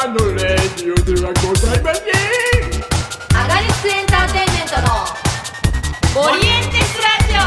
[0.00, 2.04] たのレディオではございません
[3.36, 5.04] アガリスクエンターテインメントの
[6.26, 7.40] オリエンテスラジオ。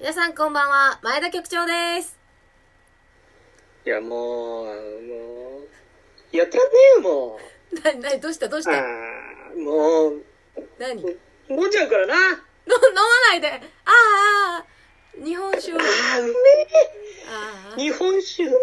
[0.00, 2.18] 皆さんこんばんは前田局長です。
[3.84, 4.70] いや、もう、も
[6.32, 6.62] う、やったね
[6.96, 7.38] えよ、も
[7.72, 7.74] う。
[8.00, 10.22] な、な、どうしたどうしあたーもう、
[10.78, 10.98] 何？
[11.02, 11.08] 飲
[11.50, 12.14] 飲んじゃうからな。
[12.14, 12.30] あ飲
[12.94, 13.48] まないで。
[13.48, 14.81] あーあー
[15.14, 15.88] 日本酒をー、うめ
[17.28, 17.80] あえ。
[17.80, 18.54] 日本酒うめ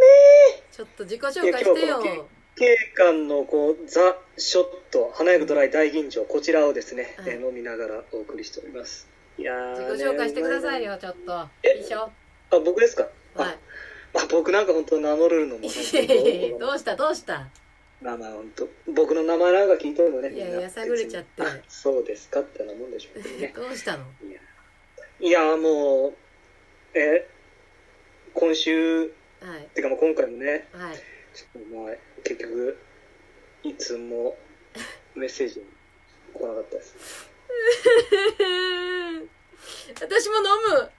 [0.71, 2.21] ちょっと自己紹介してよいや今日はえ。
[2.55, 9.07] 景観のこう、ザ・ショット、花焼くドライ大吟醸、こちらをですね、はいえー飲みながらお送りしております。
[9.37, 10.83] いやー自己紹介してください。
[10.83, 12.13] よちょっとえいいしょね
[12.51, 13.07] あ、僕ですか？
[13.35, 13.57] あ、はい
[14.15, 16.95] あ僕なんか本当名乗れるのもどうした？
[16.95, 17.47] どうした？
[18.01, 20.33] まあまあ本当僕の名前なんか聞いてもね。
[20.33, 23.53] いやいや探れちゃってあそうですかってなもんでしょうね。
[23.55, 24.03] どうしたの？
[24.27, 24.39] いや、
[25.21, 26.13] いやもう、
[26.93, 27.27] え、
[28.33, 29.11] 今週、
[29.41, 29.67] はい。
[29.73, 30.97] てかもう今回もね、はい。
[31.33, 32.77] ちょっとまあ、結局、
[33.63, 34.37] いつも
[35.15, 35.63] メッセージ
[36.33, 37.29] 来なかったです。
[40.01, 40.91] 私も飲む。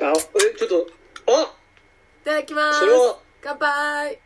[0.00, 0.14] あ、え、
[0.56, 0.86] ちょっと、
[1.26, 1.56] あ
[2.22, 2.80] いただきます。
[2.80, 4.18] それは、乾杯。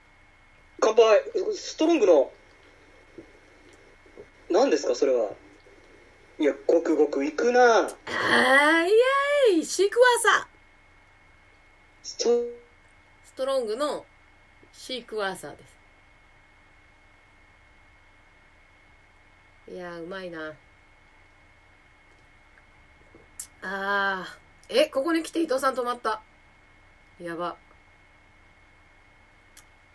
[0.81, 1.23] 乾杯！
[1.55, 2.31] ストロングの、
[4.51, 4.95] 何ですか？
[4.95, 5.31] それは。
[6.39, 7.61] いや、ごくごくいくな。
[7.81, 8.91] あーい
[9.55, 10.47] やいシークワーサー。
[12.03, 12.25] スト
[13.25, 14.05] ストロングの
[14.73, 15.67] シークワーサーで
[19.67, 19.73] す。
[19.73, 20.53] いやーうまいな。
[23.63, 24.77] あー。
[24.83, 26.21] えここに来て伊藤さん止まった。
[27.19, 27.57] やば。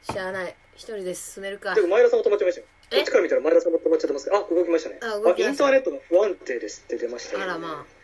[0.01, 0.55] しゃあない。
[0.73, 1.75] 一人で進めるか。
[1.75, 2.67] でも前田さんも止まっちゃいましたよ。
[2.91, 2.97] え？
[2.97, 4.99] こっちから見たら前田さんも止まっちゃってますけど、あ、動きましたね。
[5.01, 8.01] あ動きましたインターネットが不安定ですって出ましたよ、あらまあ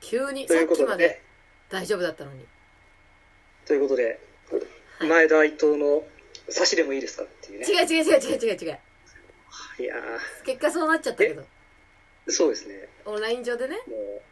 [0.00, 1.22] 急にさっきまで
[1.70, 2.44] 大丈夫だったのに。
[3.66, 4.20] ということで、
[5.00, 5.08] はい。
[5.08, 6.04] 前田伊藤の
[6.48, 7.66] 差しでもいいですかっていうね。
[7.66, 8.78] 違う違う違う違う違う違う。
[9.76, 9.96] いや
[10.44, 11.42] 結果そうなっちゃったけど。
[11.42, 11.44] ー、
[12.28, 12.88] そうですね。
[13.06, 13.76] オンライン上でね。
[13.86, 14.22] も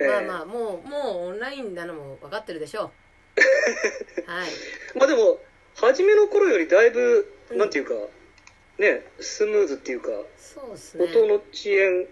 [0.00, 0.42] う、まあまあ。
[0.42, 2.90] あもうもうオンラインなのも分かってるでしょう。
[4.30, 4.50] はい。
[4.96, 5.40] まあでも、
[5.76, 7.94] 初めの頃よりだいぶ、うんなんていうか、
[8.78, 11.04] ね、スムーズっていうか、そうですね。
[11.04, 12.06] 音の遅延、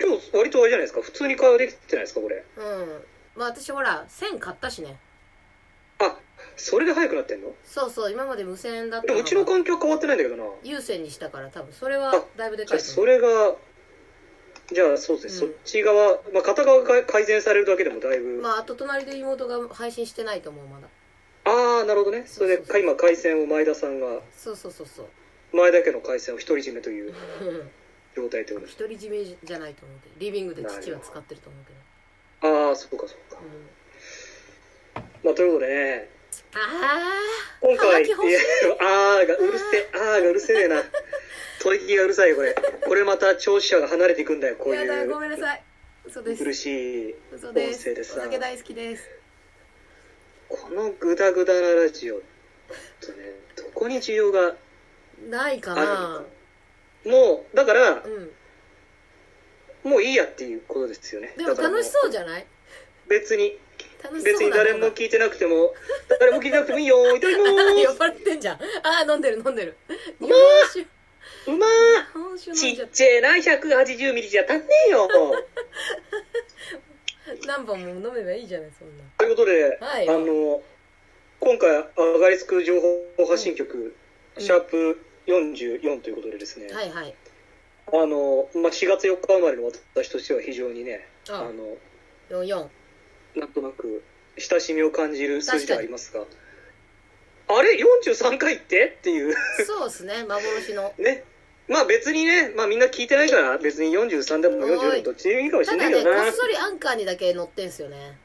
[0.00, 2.44] 今日割とあれじゃないですか、普通に会話できてないですか、これ。
[2.56, 3.02] うん。
[3.34, 4.98] まあ私ほら線買ったしね。
[5.98, 6.16] あ、
[6.56, 7.54] それで早くなってんの？
[7.64, 10.44] そうそう今まで無線だったのでもうちのが環境変わってないんだけどな。
[10.62, 11.72] 有線にしたから多分。
[11.72, 13.06] それはあだいぶでかいと思う。
[13.06, 13.56] れが、
[14.70, 15.52] じゃあそうですね、うん。
[15.54, 20.88] そっち側、まあ片側が改善されるだけでもだいぶ、まああと隣で妹が配信してないと思うまだ。
[21.44, 22.24] ああ、なるほどね。
[22.26, 25.06] それで今回線を前田さんが、そうそうそうそう
[25.52, 27.12] 前田家の回線を独り占めというう
[27.64, 27.70] ん
[28.16, 28.78] 状態ってことです。
[28.78, 31.72] 独り占めじゃないと思うけどリビングで父は使ってると思うけ
[32.48, 32.68] ど。
[32.68, 33.40] ああ、そうかそうか。
[33.40, 35.02] うん。
[35.24, 36.10] まあということでね、
[36.54, 37.20] あ
[37.60, 40.22] 今回、あーがうるせえ、あー。
[40.22, 40.82] がうるせえな。
[41.60, 42.54] 取り聞きがうるさいよ、これ。
[42.54, 45.62] これまた聴取者が離れていくんだよ、こうあやだごいうめんなさい。
[46.04, 46.44] 嘘です。
[46.44, 47.84] 苦しい音嘘です。
[47.84, 48.28] 声でさ。
[48.38, 49.04] 大好きです。
[50.48, 52.16] このグダグダなラジオ、
[53.00, 54.56] とね、どこに需要が、
[55.28, 56.24] ないかあな
[57.04, 58.30] もう、だからう、ん。
[59.90, 61.34] もういいやっていうことですよね。
[61.36, 62.46] でも楽しそうじゃない？
[63.08, 63.58] 別に、
[64.24, 65.72] 別に誰も聞いてなくても、
[66.20, 68.58] 誰も聞いてなくてもいいよ、いただきま酔っー払ってんじゃん。
[68.82, 69.76] あー飲んでる飲んでる。
[70.20, 70.80] 日ま本酒。
[70.82, 70.86] す。
[71.46, 72.54] うまー。
[72.54, 75.08] ちっっちゃいな、180ミリじゃ足んねえよ。
[77.46, 79.04] 何本も飲めばいいじゃないそんな。
[79.18, 80.08] ということで、はい。
[80.08, 80.62] あの、
[81.40, 81.84] 今回、ア
[82.18, 83.94] ガリスク情報発信局、
[84.36, 84.42] うん。
[84.42, 87.14] シャープ44ということでですね、はいはい。
[87.92, 91.52] あの、まあ、4月4日生まれの私としては非常にね、ああ。
[91.52, 91.76] の、
[92.30, 92.66] 44
[93.36, 94.02] なんとなく
[94.38, 96.24] 親しみを感じる数字ではありますが、
[97.50, 98.96] あれ ?43 回って？
[98.98, 99.34] っていう。
[99.66, 100.24] そうですね。
[100.28, 100.92] 幻の。
[100.98, 101.24] ね。
[101.66, 106.22] まあ別にね、まあみんな聞いてないから別に43でもおい44でもどっちでもいいかもしたれなだねいけどな。
[106.24, 108.18] こっそりアンカーにだけ載ってんすよね。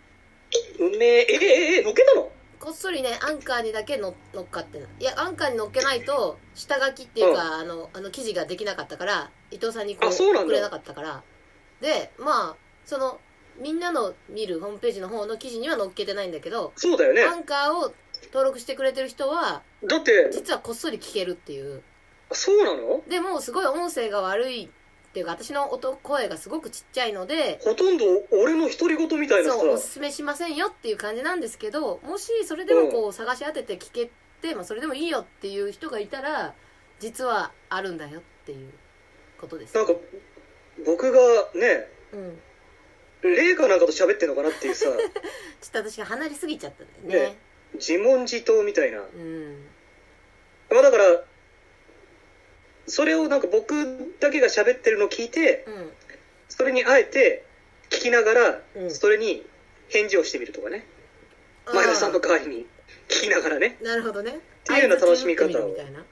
[0.80, 2.32] うめえ、え、え、え、乗っけたの？
[2.64, 10.46] こっそりねアンカーにだけ乗乗っかってるいやアンカーに乗っけないと下書きっていうか、あのあの記事ができなかったから伊藤さんにこうあそうなんだ。
[10.46, 11.22] 送れなかったから。
[11.82, 12.56] でまあ
[12.86, 13.20] その
[13.60, 17.24] みんなの見るホームページの方の記事には載っけてないんだけど、そうだよね。
[17.24, 17.36] ア。
[17.36, 17.94] ンカーを
[18.28, 21.84] 登録してくれてる人はだって、実はこっそり聞けるっていう。
[22.32, 23.04] そうなの？
[23.10, 24.72] でもすごい音声が悪い
[25.14, 29.60] っていうか私の音声がすごくちっちゃいのでほとんど俺の独り言みたいなさ。
[29.60, 34.10] そうおすすめしませんよっていう感じなんですけどもしそれでもこう探し当てて聞け
[34.42, 36.56] て、まあ、それでもいいよっていう人がいたら
[37.00, 38.72] 実はあるんだよっていう
[39.40, 39.76] ことです。
[39.76, 39.94] なんか、
[40.86, 41.20] 僕が
[41.54, 43.36] ね、うん。
[43.36, 47.30] 霊かなんかと喋ってんのかなっていうさ、 ちょっと私が離れすぎちゃったんだよね。
[47.32, 47.38] ね
[47.76, 49.00] 自問自答みたいな。
[49.00, 49.66] うん。
[50.70, 51.24] まあだから、
[52.88, 55.92] それをなんか僕だけが喋ってるのを聞いて、うん
[56.56, 57.46] それにあえて
[57.90, 58.92] 聞きながらう、ん。
[58.92, 59.44] それに
[59.90, 60.86] 返事をしてみるとかね。
[61.74, 62.68] 前田さんの代わりに。
[63.08, 63.78] 聞きながらね。
[63.82, 64.40] なるほどね。
[64.64, 65.70] ていうような楽しみ方を。
[65.70, 66.06] みたいな。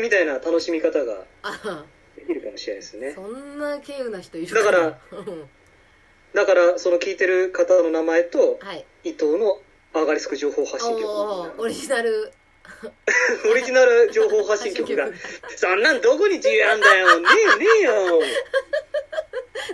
[0.00, 1.84] みたいな楽しみ方があ
[2.16, 3.12] できるかもしれないですね。
[3.14, 5.48] そんな稀有な人いるだからうん。
[6.34, 8.84] だから、その聞いてる方の名前と、はい。
[9.02, 9.58] 伊藤の
[9.92, 11.60] アガリスク情報発信局。
[11.62, 12.32] オリジナル
[13.50, 15.08] オリジナル情報発信局が、
[15.56, 17.20] そんなんどこに自由あんだよ。
[17.20, 18.22] ねえねえよ。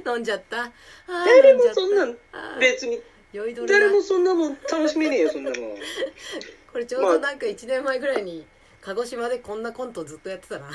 [0.06, 0.72] 飲んじゃった。
[1.06, 2.18] 誰もそんなん、
[2.60, 3.78] 別に、酔いどれだ。
[3.80, 5.76] 誰もそんなもん楽しめねえよ、そんなもん。
[6.72, 8.46] これちょうどなんか1年前ぐらいに
[8.82, 10.70] 鹿児島でこんなコントずっとやってたな。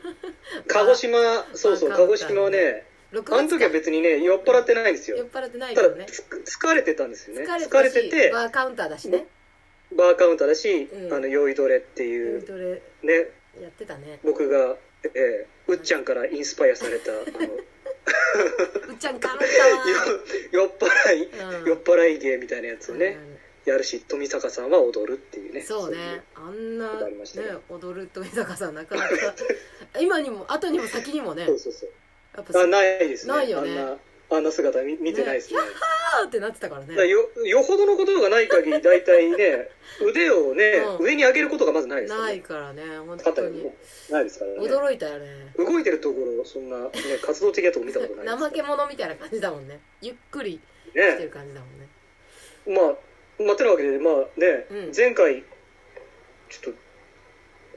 [0.68, 5.16] 鹿児島、そうそう、まあ鹿児島はね、6月あの時は別にね、酔っ払ってないんですよ。
[5.18, 7.46] 酔っ払ってないただ、疲れてたんですよね。
[7.46, 9.26] 疲れてて、バーカウンターだしね
[9.92, 11.12] バーカウンターだし、うん。
[11.12, 12.82] あの、酔いどれって酔い、いうどれ。
[13.02, 14.18] ね、やってたね。
[14.22, 14.76] 僕が、
[15.14, 17.54] えーうっちゃんからインスパイアされた、あの、
[18.92, 19.76] うっちゃんかぶったわよ
[20.52, 21.68] 酔っ払い、うん。
[21.68, 23.18] 酔っ払い芸みたいなやつをね、
[23.66, 23.72] うん。
[23.72, 25.62] やるし、富坂さんは踊るっていうね。
[25.62, 26.22] そうね。
[26.34, 27.10] あんなね。
[27.10, 27.16] ね
[27.70, 29.34] 踊る富坂さんなかなか。
[29.98, 31.46] 今にも後にも先にもね。
[31.46, 31.90] そうそうそう。
[32.36, 33.32] やっぱあ、ないですね。
[33.32, 33.96] ないよね
[34.36, 35.60] あんな、姿見見てないですね。
[35.60, 36.88] あーってなってたからね。
[36.88, 39.68] だからよよほどのことがない限り 大体ね
[40.00, 41.04] 腕をね、うん。
[41.04, 43.22] 上に上げることがまずないですよないねからね本当に。
[43.22, 43.74] 肩にね
[44.10, 44.58] ないですからね。
[44.60, 45.52] 驚いたよね。
[45.56, 46.90] 動いてるところそんな、ね、
[47.22, 49.80] 活動的なとこ見たことない怠け者みたいな感じだもんね。
[50.00, 51.88] ゆっくりしてるね感じだもんね。
[52.66, 54.92] まあまあてなわけでまあね、うん。
[54.96, 55.42] 前回
[56.48, 56.74] ちょっ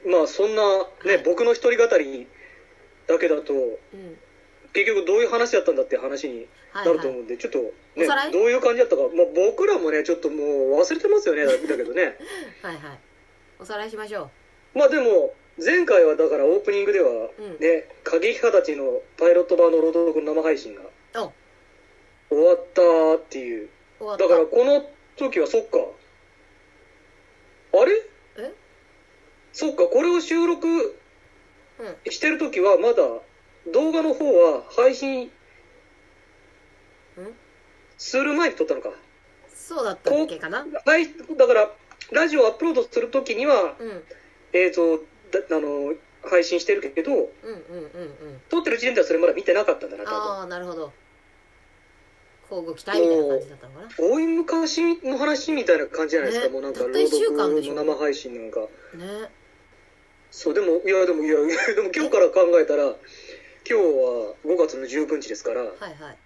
[0.03, 1.17] とまあそんなね、はい。
[1.23, 2.27] 僕の一人語り
[3.07, 3.57] だけだとう
[3.95, 4.19] ん
[4.77, 6.93] 結局どういう話だったんだっていう話にはない。
[6.93, 7.59] ると思うんで、ちょっと
[7.95, 12.15] ねどういう感じだったか、まあ、僕らもねちょっともう忘れてますよねだ だけどね。
[12.61, 12.99] はいはい。
[13.59, 14.29] おさらいしましょ
[14.75, 17.57] まあでも前回はだからオープニングではうん。
[17.59, 20.83] ね、過激派たちのパイロット版の朗読の生配信が
[22.29, 22.81] 終わった
[23.15, 23.69] っていう。
[23.99, 25.79] だからこの時はそっか。
[27.73, 27.93] あれ？
[28.37, 28.51] え？
[29.53, 30.79] そっかこれを収録う
[32.07, 32.11] ん。
[32.11, 33.03] してる時はまだ
[33.73, 35.31] 動画の方は配信
[37.17, 37.33] うん？
[37.97, 38.89] する前に撮ったのか。
[39.53, 40.65] そうだったっけかな？
[40.85, 41.71] はいだから
[42.11, 43.87] ラジオアップロードする時にはうん。
[43.89, 44.03] うん
[44.53, 45.01] 映像だ
[45.51, 45.93] あの
[46.23, 50.17] 配信してるけどうんうんうん撮ってる時点ではそれまだ見てなかったんだな多分。
[50.17, 50.93] ああなるほど。
[52.49, 53.89] 交互期待みたいな感じだったのかな？
[53.99, 56.53] 大い昔の話みたいな感じじゃないですか、ね。
[56.53, 58.61] もうなんか朗読の生配信なんか。
[58.61, 58.67] ね。
[60.31, 61.35] そうでもいやでもいや
[61.75, 62.95] でも今日から考えたら
[63.69, 66.17] 今日は5月の19日ですからはいはい。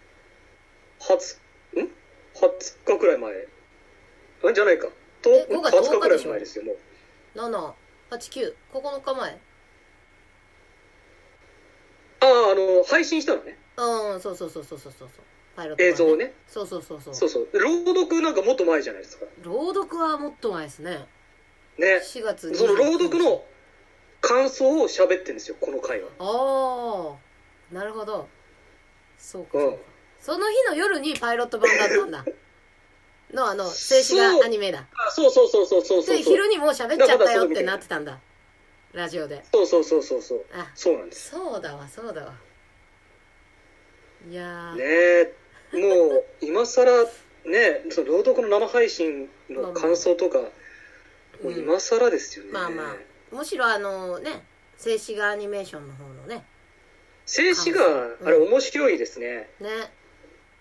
[1.00, 1.90] 20ん
[2.36, 3.34] ？20日くらい前。
[4.46, 4.88] あじゃないか。
[5.22, 6.30] とえ5月20日くら10日でしょ？
[6.30, 6.78] い前ですよもう。
[7.38, 8.54] 789
[9.04, 9.40] 日前。
[12.20, 13.58] あああの配信したのね。
[13.78, 15.10] うんそうそうそうそうそうそう。
[15.56, 16.34] パイロット版映像をね。
[16.48, 17.16] そうそうそうそう。
[17.16, 17.48] そうそう。
[17.54, 19.26] 朗読なんかもっと前じゃないですか。
[19.42, 21.08] 朗読はもっと前ですね。
[21.80, 22.02] ね。
[22.04, 23.44] 4月その朗読の
[24.22, 27.31] 感想を喋ってるんですよこの回はああ
[27.72, 28.28] なるほど。
[29.18, 29.58] そうか。
[29.58, 29.78] うん。
[30.20, 32.26] その日の夜にパイロット版だったんだ。
[33.34, 34.86] のあの静止画アニメだ。
[34.94, 36.18] あそうそうそうそうそうそう。
[36.18, 38.20] で昼にもう喋っちゃったよってなってたんだ。
[38.94, 39.44] ラジオで。
[39.52, 40.46] そうそうそうそうそう。
[40.54, 41.32] あそうなんです。
[41.32, 42.34] そうだわそうだわ。
[44.30, 45.34] いやー、ねえ。
[45.74, 47.06] もう 今更
[47.46, 50.50] ねその朗読の生配信の感想とか、も
[51.50, 52.96] う今更ですよね、まあまあ。
[53.32, 54.46] むしろあのね
[54.78, 56.46] 静止画アニメーションの方のね
[57.26, 58.28] 静止画うん。
[58.28, 59.70] あれ面白いですね、ね。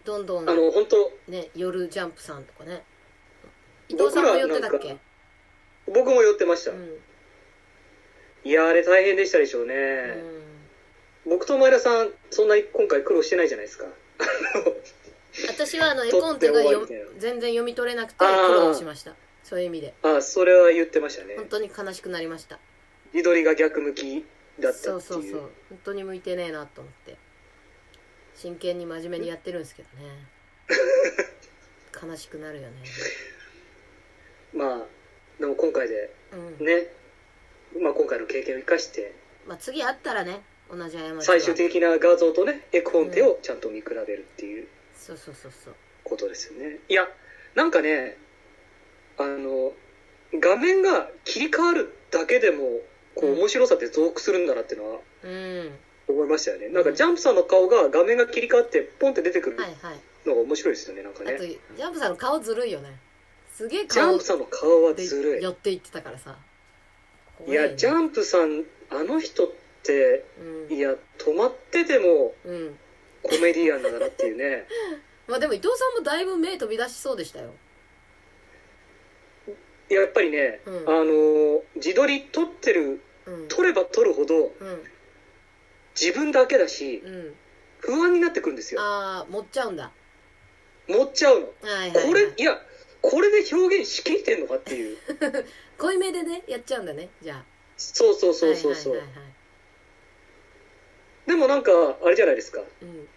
[0.04, 2.82] どんどんあの本当ね夜ジャンプさんとかね。
[3.88, 4.96] 伊藤さんも寄ってたっけ？
[5.86, 6.88] 僕も寄ってました、うん、
[8.44, 9.74] いやあれ大変でしたでしょうね、
[11.26, 13.86] うん、僕と前田さんそんなに今回苦労してないじゃないですか。
[15.48, 16.60] 私はあの 絵コンテが
[17.18, 19.14] 全然読み取れなくて苦労しました。
[19.42, 19.94] そういう意味で。
[20.02, 21.34] あそれは言ってましたね。
[21.36, 22.58] 本当に悲しくなりました。
[23.12, 24.24] 自撮りが逆向き
[24.60, 25.40] だったっていそううそうそう。
[25.68, 27.16] 本当に向いてねえなと思って。
[28.34, 30.04] 真剣に真面目にやってるんですけどね。
[32.02, 32.76] 悲しくなるよね。
[34.54, 34.86] まあ
[35.38, 36.64] でも今回でうん。
[36.64, 36.86] ね、
[37.78, 39.12] まあ、今回の経験を生かして。
[39.46, 41.22] まあ次会ったらね同じ過ちは。
[41.22, 44.68] 最終的な画像とね絵コンテをちゃんと見比べるっていう。
[44.94, 45.74] そうそうそうそう。
[46.04, 46.78] ことですよね。
[46.88, 47.08] いや
[47.54, 48.16] なんかね
[49.16, 49.74] あの
[50.32, 52.80] 画面が切り替わるだけでも
[53.20, 55.78] こううん面白さって増幅するんだなっていうのはうん。
[56.08, 56.68] 思いましたよね。
[56.68, 59.58] なんかジャンプさんの顔が画面が切り替わってポンって出てくる
[60.26, 62.98] のが面白いですよねなんかあとねジャンプさんの顔ずるいよね。
[63.52, 65.42] すげえジャ顔ンプさんの顔はでずるい。
[65.42, 66.36] 寄っていってたからさ。
[67.46, 69.50] いやジャンプさんあの人っ
[69.82, 70.24] て
[70.68, 70.76] うん。
[70.76, 72.78] いや止まっててもうん。
[73.22, 74.66] コメディアンだなっていうね。
[75.28, 77.54] まあでも伊藤さんもだいぶ目飛び出しそうでしたよ。
[79.88, 80.76] やっぱりね、うん。
[80.88, 83.48] あの自撮り撮ってるうん。
[83.48, 84.82] 撮れば撮るほどうん。
[86.00, 87.34] 自分だけだしうん。
[87.78, 88.80] 不安になってくるんですよ。
[88.80, 89.90] ああ持っちゃうんだ。
[90.88, 91.46] 持っちゃうの。
[91.46, 92.58] はいはい、はい、これいや
[93.02, 94.98] これで表現しきってんのかっていう。
[95.78, 97.44] 濃いめでねやっちゃうんだねじゃあ。
[97.76, 99.32] そうそうそうそうそう、はいはいはいはい。
[101.28, 101.72] でもなんか
[102.02, 102.60] あれじゃないですか。
[102.82, 103.08] うん。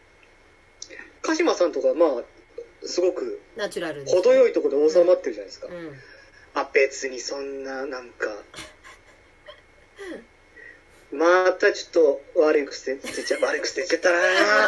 [1.21, 2.23] 鹿島さんとかまあ
[2.85, 5.99] すごくナチュラルで程よいいところで収まってるじゃないですか、うん。
[6.53, 8.27] あ別にそんななんか
[11.11, 14.11] またちょっと悪い癖ついちゃ悪い癖ついちゃった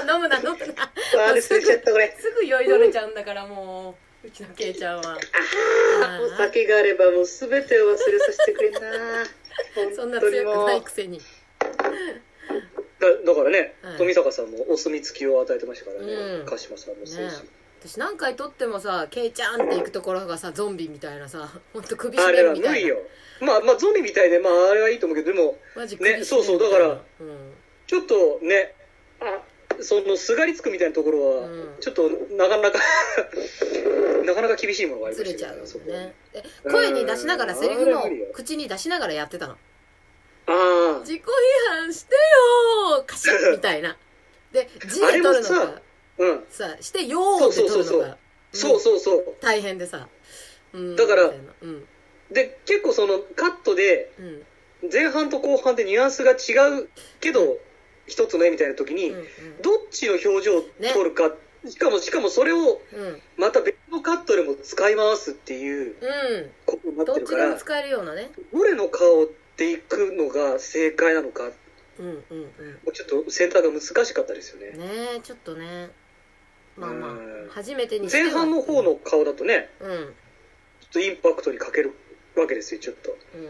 [0.06, 0.14] な。
[0.14, 0.92] 飲むな飲むな。
[1.16, 2.16] 悪い癖ついちゃったこれ。
[2.20, 5.18] すぐ酔いどれちゃうんだからもううちのケイちゃんは。
[6.22, 8.80] お酒があればもう全てを忘れさせてくれんな
[9.96, 11.20] そんな強くないくせに。
[13.00, 16.46] だだからね、はい富坂さんもお墨付きを与えてましたからね、うん。
[16.46, 22.98] 鹿島さんもそうし、ね私何回撮ってもさケイちゃんって行くところがさゾンビみたいなさほんと首絞めあれはるみたいな無理よ。
[23.42, 25.58] まあまあゾンビみたいでまああれはいいと思うけどでも
[26.00, 27.54] ねそうそうだからうん。
[27.88, 28.74] ちょっとね
[29.20, 29.26] あ
[29.82, 31.76] そのすがりつくみたいなところは、うん。
[31.80, 32.80] ちょっとなかなか
[34.26, 36.16] なかなか厳しいものがありましたずれちゃうね。
[36.34, 38.04] で声に出しながらセリフも
[38.34, 39.58] 口に出しながらやってたの。
[40.48, 41.26] あ自己批
[41.70, 43.98] 判してよーカシッみたいな。
[44.52, 45.82] で 字で撮るのか
[46.20, 46.44] あうん。
[46.50, 48.18] さしてよーって撮るそうそうそうのが
[48.54, 49.36] そうそうそう。
[49.42, 50.08] 大変でさ、
[50.74, 50.96] うん。
[50.96, 51.34] だからう
[51.68, 51.86] ん。
[52.32, 54.42] で結構そのカットでうん。
[54.92, 57.58] 前半と後半でニュアンスが違うけど
[58.08, 59.26] 一つの絵みたいな時に、うん
[59.64, 61.32] どっちの表情を撮るか、
[61.68, 63.00] しかもしかもそれをうん。
[63.02, 66.52] うんまた別のカットでも使い回すっていううん。
[66.66, 68.30] ことになっどてるからっちでも使えるようなね。
[68.54, 71.50] どれの顔でいくのが正解なのか
[71.98, 72.42] うんうんうん。
[72.42, 72.48] も
[72.88, 74.72] うちょっと選択が難しかったですよね。
[74.78, 74.86] ね
[75.18, 75.90] えちょっとね
[76.78, 77.48] まあまうん。
[77.50, 78.24] あ初めてにしては。
[78.26, 79.92] 前半の方の顔だとねうん。
[79.92, 80.14] うん
[80.82, 81.94] ちょっとインパクトに欠ける
[82.36, 83.12] わけですよちょっと。
[83.12, 83.50] うん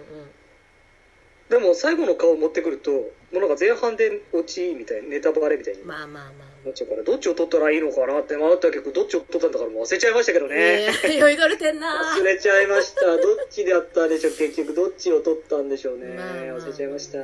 [1.50, 10.55] でも最後の顔を持ってくるともうなんか前半で落ちみたいなネタバレみたいにまあまあまなっちゃうからどっちを取ったらいいのかなって迷ったけどどっちを取ったんだからもう忘れちゃいましたけどあね。
[10.55, 12.15] ねえ酔いどれてんな。
[12.17, 13.05] 忘れちゃいました。
[13.05, 13.17] どっ
[13.51, 14.34] ちでやったんでしょう。
[14.34, 16.15] 結局どっちを取ったんでしょうね。
[16.15, 16.36] まあまあ。
[16.58, 17.20] 忘れちゃいました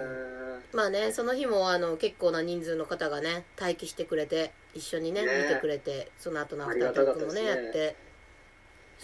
[0.73, 5.47] まあねその日もあの結構な人数の方がね待機してくれて一緒にねね。
[5.49, 7.95] 見てくれてその後のアフタートークもねやって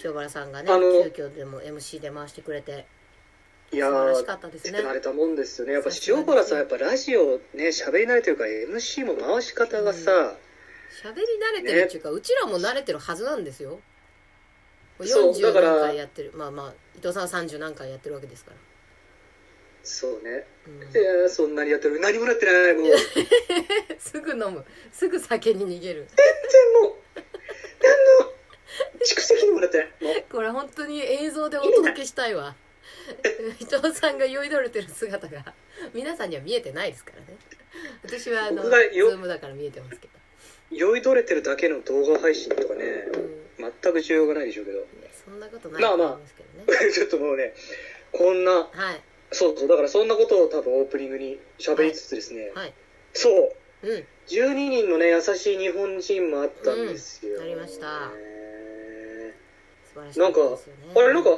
[0.03, 2.85] 塩原さんがね急遽でも MC で回してくれて
[3.71, 4.79] いや素晴らしーかったですね。
[4.79, 5.73] 手慣れたもんですよね。
[5.73, 10.35] やっぱ塩原さんやっぱラジオね喋り慣れてるから MC も回し方がさ、
[11.03, 11.21] 喋り
[11.59, 13.79] 慣れてるっていうか、うちらも慣れてるはずなんですよ。
[15.01, 16.31] そう40だから何回やってる。
[16.33, 18.57] まあまあ伊藤さんは30何回やってるわけですから、
[19.87, 20.45] そうね。
[20.67, 21.01] うん。
[21.01, 21.99] いやーそんなにやってる。
[21.99, 22.73] 何もなってない。
[22.73, 22.83] もう。
[22.83, 22.97] 全
[23.87, 24.65] 然すぐ飲む。
[24.91, 26.07] すぐ酒に逃げる。
[26.81, 26.93] もう。
[27.81, 28.33] 何の
[28.99, 30.25] 蓄積にもなってない。
[30.29, 32.55] これ本当に映像でお届けしたいわ。
[33.59, 35.53] 伊藤さんが酔いどれてる姿が。
[35.93, 37.37] 皆さんには見えてないですからね。
[38.03, 40.09] 私はあのズームだから見えてますけ
[40.71, 43.23] 酔いどれてるだけの動画配信とかねど、う
[43.69, 44.85] ん、全く需要がないでしょうけど。
[45.23, 47.53] そんなことないと思いますけどね、 ちょっともうね
[48.13, 52.73] こんなはいそうそうだからそんなことを多分オープニングに喋りつつですね、はい。
[53.13, 53.53] そう。
[53.83, 54.05] うん。
[54.27, 57.87] 12人のね優しい日本人もあったんですよ、うんありました。
[58.09, 59.33] ね
[59.93, 60.93] 素晴らしかったですよね。
[60.95, 61.29] あれなんか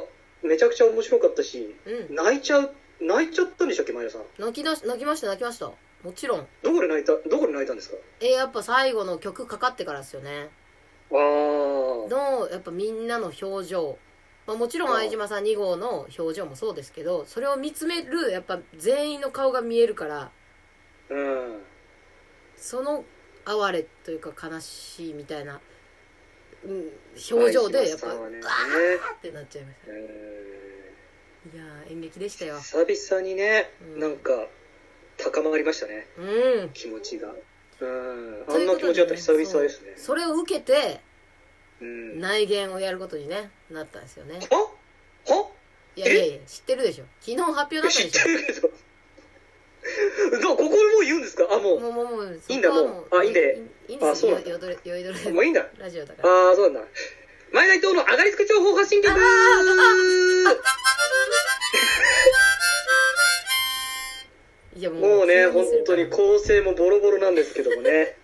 [0.42, 2.14] めちゃくちゃ面白かったしうん。
[2.14, 4.22] 泣いちゃう泣いちゃったんでしたっけ前田さん？
[4.38, 5.66] 泣きだし泣きました泣きました。
[5.66, 6.46] もちろん。
[6.62, 7.96] どこで泣いたどこで泣いたんですか？
[8.20, 10.48] えやっぱ最後の曲かかってからですよね。
[11.12, 13.98] ああのやっぱみんなの表情、
[14.50, 20.32] まあ、もちろん相島さん2号の表情もそうですけどそれを見つめるやっぱ全員の顔が見えるから
[21.08, 21.62] うん。
[22.56, 23.04] その
[23.44, 25.60] 哀れというか悲しいみたいな、
[26.64, 26.90] うん、
[27.30, 28.12] 表情でやっぱ、ね。
[28.12, 28.30] うわー
[29.14, 29.98] ってなっちゃいましたうん。
[30.00, 30.02] い
[31.56, 32.58] やー演劇でしたよ。
[32.58, 34.00] 久々にね、うん。
[34.00, 34.32] なんか
[35.16, 36.08] 高まりましたね。
[36.18, 36.70] うん。
[36.70, 37.28] 気持ちが。
[37.28, 38.44] うん。
[38.48, 39.92] あんな気持ちだったら久々ですね。
[39.96, 41.00] それを受けて
[41.80, 42.20] うん。
[42.20, 44.40] 内言をやることにねなったんですよね。
[44.50, 44.58] は
[45.34, 45.48] は
[45.96, 47.04] いやいやいや知ってるでしょ。
[47.20, 48.70] 昨日発表だった知っでしてるけど
[50.40, 51.46] どうここでもう言うんですか？
[51.50, 53.16] あもょもうもうもういいんだもう。
[53.18, 53.58] あいいんで。
[53.88, 54.10] いいいんですよ。
[54.12, 54.50] あそうなんだ。
[54.50, 55.18] よどれよいどれ。
[55.20, 55.66] うもういいんだ。
[55.78, 56.28] ラジオだから。
[56.28, 56.88] ああそうなんだ。
[57.52, 59.12] 前田伊藤の上がりつく情報発信局
[64.76, 67.90] いやももうね本当に構成もボロボロなんですけどもね。
[67.90, 68.16] はい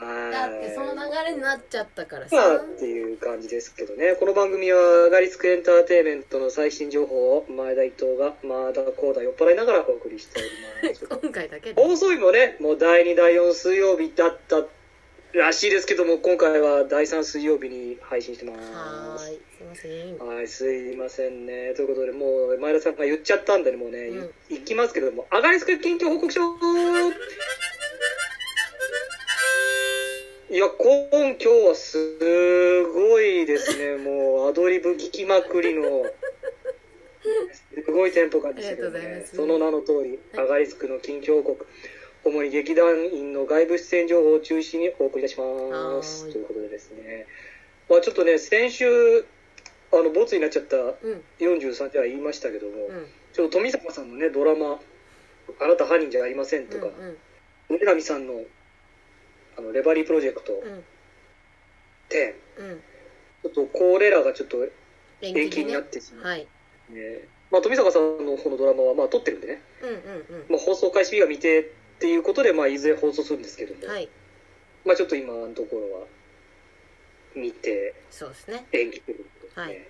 [0.00, 2.36] だってその流れになっちゃったからさ。
[2.36, 4.14] まあっていう感じですけどね。
[4.14, 10.40] この番組は、アガリスクエンターテインメントの最新情報を前田伊藤が、まだこうだ酔っ払いながらお送りして
[10.82, 11.04] おります。
[11.20, 11.82] 今回だけで。
[11.82, 14.64] 放送日もね、もう第2、第4水曜日だった
[15.32, 19.30] らしいですけども、今回は第3水曜日に配信してまはす。
[19.30, 19.40] ーい。
[19.58, 20.18] すいません。
[20.18, 21.74] はい、すいませんね。
[21.74, 26.40] ということで、もう前田さんが言っちゃったんでね、もうね、うんいいきますけども、アガリスク近況報告書
[30.50, 33.96] いや、今今日はすごいですね。
[34.02, 35.82] もうアドリブ聞きまくりの、
[37.84, 41.66] すごいテンポ感でしたけどねその名の通り、はいアガリスクの近況報告、
[42.24, 46.32] 主に劇団員の外部出演情報を中心にお送りいたします。
[46.32, 47.26] ということでですね。
[47.90, 49.26] まあちょっとね、先週、
[49.92, 50.94] あの、ボツになっちゃったうん。
[51.40, 53.06] 43では言いましたけども、うん。
[53.34, 54.80] ちょっと富坂さんのね、ドラマ、
[55.60, 57.76] あなた犯人じゃありませんとか、うん。
[57.76, 58.44] 梅上さんの、
[59.58, 60.84] あの、レバリープロジェクトうん。
[62.10, 62.82] 10、うん。
[63.42, 64.64] ちょっとこれらがちょっと
[65.20, 66.26] 延延期にねなってしまう。
[66.26, 66.46] はい。
[66.90, 71.64] ねまあ、富坂さんの方のドラマは、まあ、撮ってるんでね、うんうんまあ、放送開始日が未定っ
[71.98, 73.90] ていうことで、まあ、いずれ放送するんですけども、うん。
[73.90, 74.08] はい。
[74.84, 76.06] まあ、ちょっと今のところは、
[77.34, 78.66] 見て、そうですね。
[78.72, 79.88] 延期ということですね。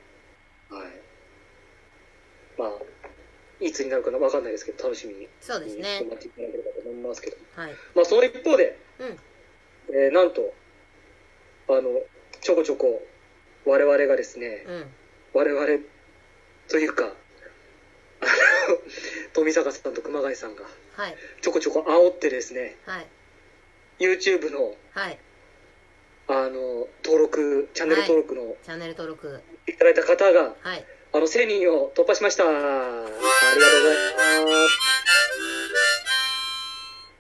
[0.70, 0.88] はい。
[2.58, 2.70] まあ、
[3.60, 5.28] いつになるかわかんないですけど、楽しみに。
[5.40, 7.37] そうですね待っていただければと思いますけど。
[7.56, 7.72] はい。
[7.94, 9.18] まあ、その一方で、うん。
[9.90, 10.52] えーなんと、
[11.68, 11.83] あの、
[12.40, 13.02] ちょこちょこ、
[13.64, 14.87] 我々がですね、うん。
[15.35, 15.66] 我々
[16.68, 17.09] というか、あ
[18.25, 18.30] の、
[19.33, 20.64] 富坂さんと熊谷さんが、
[20.97, 21.14] はい。
[21.42, 23.07] ちょこちょこ煽ってですね、はい。
[23.99, 25.18] YouTube の、はい。
[26.28, 29.40] あの、登録、チャンネル登録のチャンネル登録。
[29.66, 30.85] いただいた方が、はい。
[31.12, 32.45] あの、1000人を突破しました。
[32.45, 34.97] ありがとうございます。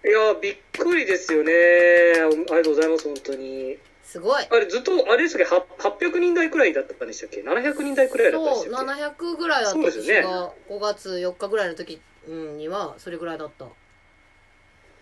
[0.08, 1.52] いや、びっくりですよね。
[1.52, 3.76] ありがとうございます、本当に。
[4.02, 4.46] すごい。
[4.48, 5.44] あれ、ずっと、あれですけ？
[5.44, 13.66] ど、は800人台くらいだったんでしたっけ ?700 人台くらいだったんでそう、したっけ700ぐらいだったそうですよね私が5月4日ぐらいの時うんにはそれぐらいだった。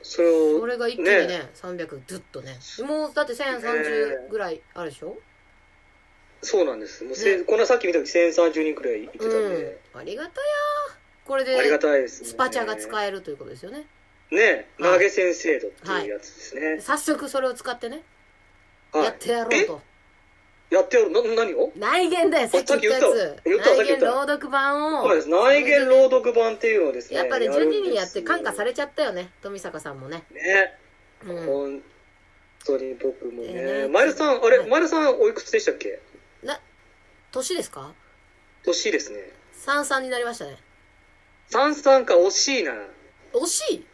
[0.02, 2.58] それを、それが一気にね、300ずっとね。
[2.84, 5.16] もうだって1030ぐらいあるでしょ？
[6.42, 7.04] そうなんです。
[7.04, 9.78] もうせ、ねこんなさっき見た時1030人くらいいてたんうんで、。
[9.94, 10.46] ありがたや
[11.24, 12.28] これでありがたいですね。
[12.28, 13.86] スパチャがえ使えるということですよね。
[14.30, 16.80] ね、はい投げ銭制度っていうやつですね。
[16.80, 18.02] 早速それを使ってね、
[18.92, 19.82] はいやってやろうと。
[20.68, 21.12] やってやる？
[21.12, 21.70] な、何を？
[21.76, 23.42] 内言だよ、さっき言ったやつ。
[23.44, 25.04] 内言朗読版を。
[25.04, 25.28] そうです。
[25.28, 27.18] 内言朗読版っていうのをですね。
[27.18, 30.24] やっぱり12人やって感化されれちゃったよね、富坂さんもね。
[30.32, 30.76] ね。
[31.24, 31.46] うん。
[31.46, 31.82] 本
[32.66, 33.62] 当に僕もえね。
[33.84, 36.00] ー前田さん、あれ、はい前田さんおいくつでしたっけ？
[36.42, 36.60] な、
[37.30, 37.92] 年ですか？
[38.64, 39.20] 年ですね。
[39.64, 40.58] ?33 になりましたね。
[41.52, 42.72] 33か惜しいな。
[42.72, 42.76] い
[43.32, 43.86] 惜しい？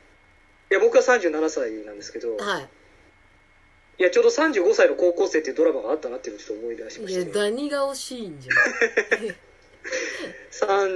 [0.72, 2.68] や、僕は37歳なんですけど、はい。
[3.98, 7.50] いや、ちょうど35歳の高校生っていうドラマがあったなっていうのをちょっと思い出しまいや、した、ね。
[7.50, 8.56] 何が惜しいんじゃん。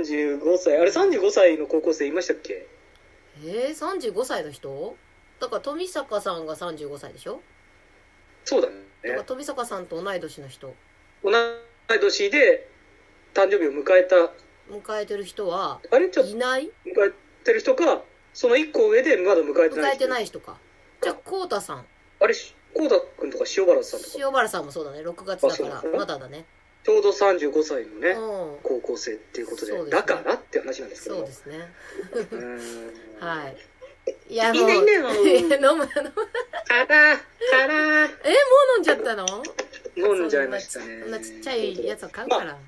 [0.03, 0.77] 35歳。
[0.79, 2.67] あれ、35歳の高校生いましたっけ？
[3.45, 4.97] えー、35歳の人？
[5.41, 7.43] だから富坂さんが35歳でしょ？
[8.45, 9.25] そうだだからね。
[9.27, 10.75] 富坂さんと同い年の人。
[11.23, 11.35] 同い
[12.01, 12.69] 年で
[13.35, 14.33] 誕生日を迎えた、
[14.73, 16.09] 迎えてる人は、あれ？
[16.09, 16.71] ちょっといない？
[16.87, 17.13] 迎え
[17.45, 18.03] てる人か、
[18.37, 19.95] その1個上でまだ迎えてない人。
[19.95, 20.59] 迎えてない人か。
[21.03, 21.87] じゃあ、こうたさん。
[22.21, 22.35] あれ、
[22.75, 25.01] こうたくんとか塩原さんとか、塩原さんもそうだね。
[25.01, 26.45] 6月だから、まだだね。
[26.85, 28.59] ちょうど35歳のね、うん。
[28.63, 31.21] 高校生っていうことで、ねだからって話なんですけども。
[31.23, 31.69] そうですね。
[33.21, 33.57] はい。
[34.29, 34.93] いや、いいねいいね
[35.57, 35.89] 飲む、飲む。
[35.89, 35.91] か
[36.85, 39.27] ら、から、え、もう飲んじゃったの？
[39.97, 41.01] 飲んじゃいましたね。
[41.01, 42.45] そんなちっちゃいやつを買うから。
[42.45, 42.65] まあはい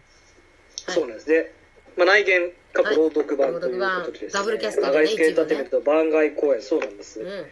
[0.94, 1.52] そうなんですね。
[1.98, 4.30] まあ、内言、過去朗読版ということでですね。
[4.32, 7.20] ダブルキャストでね長井スケーターテイメント番外公演、そうなんです。
[7.20, 7.46] うん。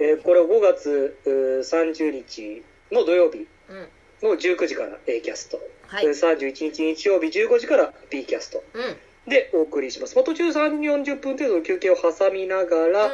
[0.00, 3.88] えーこれを5月うー30日の土曜日うん。
[4.30, 6.06] の19時から A キャスト、はい。
[6.06, 8.82] えー31日日曜日15時から B キャストうん。
[8.82, 8.96] うん。
[9.28, 10.14] でお送りします。
[10.14, 13.10] まあ、途中3、40分程度の休憩を挟みながら、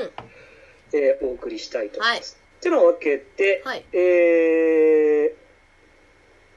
[0.92, 2.38] えーお送りしたいと思います。
[2.58, 3.84] ってなわけで、はい。
[3.92, 5.44] えー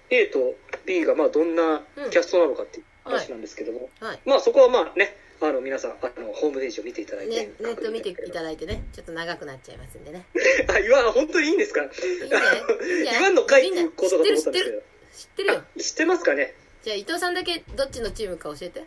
[0.10, 4.20] A と B がまあどんなキャストなのかっていう話なんですけども、はい。
[4.26, 10.26] まあそこはまあね、あの皆さんあのホームページを見ていただいて、ね、ネット見ていただいてね、ちょっと長くなっちゃいますんでね。
[10.70, 11.82] あ、言わ、本当にいいんですか？
[11.84, 14.82] いいんじゃないいいんじゃない言わんのかいっていうことかと思ったんですけど。
[15.18, 15.62] 知ってるよ。
[15.76, 16.54] あ知ってますかね？
[16.84, 18.84] じゃあ伊藤さんだけどっちのチームか教えて。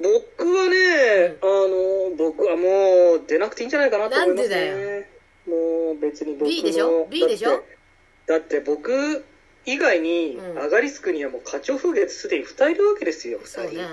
[0.00, 5.08] 僕はね、あの、僕はもう出なくていいんじゃないかなと思いますなんね。
[5.46, 7.62] もう別に僕の B でしょ？B でしょ？
[8.26, 9.24] だって僕
[9.66, 10.58] 以外に、うん。
[10.58, 13.60] アガリスクにはもう課長風月すでに2人いるわけですよ、2人。
[13.62, 13.88] そうね。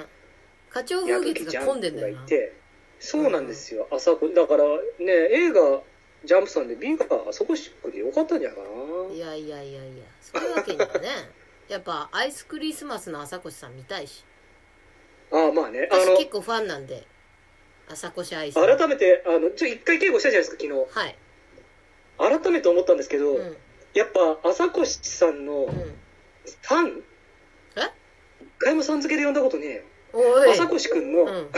[0.70, 2.26] 課長風月が混んでんだよな。
[2.26, 2.54] て
[3.00, 4.64] そうなんですよ、朝子だから
[5.00, 5.82] ね映画
[6.24, 8.64] ジャンプさんで B があそこしっくりよかったんじゃないか
[9.12, 10.04] いやいやいやいや。
[10.22, 11.10] そういうわけにはね
[11.68, 14.24] やっぱアイスクリスマスの朝越さん見たいし。
[15.32, 17.04] なああまあねあ私結構ファンなんで。
[17.90, 21.18] 朝越アイスの改めてあのちょ一回稽古したじゃないですか昨はい。
[22.20, 23.58] 日改めて思ったんですけど、うん
[23.94, 25.72] やっぱ朝越さんのうん。
[27.76, 27.82] え？
[28.42, 29.82] 一回もさん付けで呼んだことねえよ。
[30.52, 31.50] 朝越くんのうん。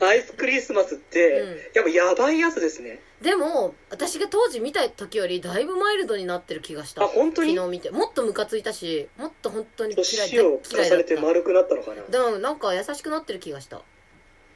[0.00, 1.56] アイスクリスマスって、うん。
[1.74, 3.00] やっぱやばいやつですね。
[3.20, 7.04] でも私が当時見た時よりだいぶマイルドになってる気がした。
[7.04, 7.54] あ本当に？
[7.54, 7.90] 昨日見て。
[7.90, 12.02] もっとムカついたしもっと本当に嫌い年を重ねてた丸くなったのかな。
[12.02, 13.82] でもなんか優しくなってる気がした。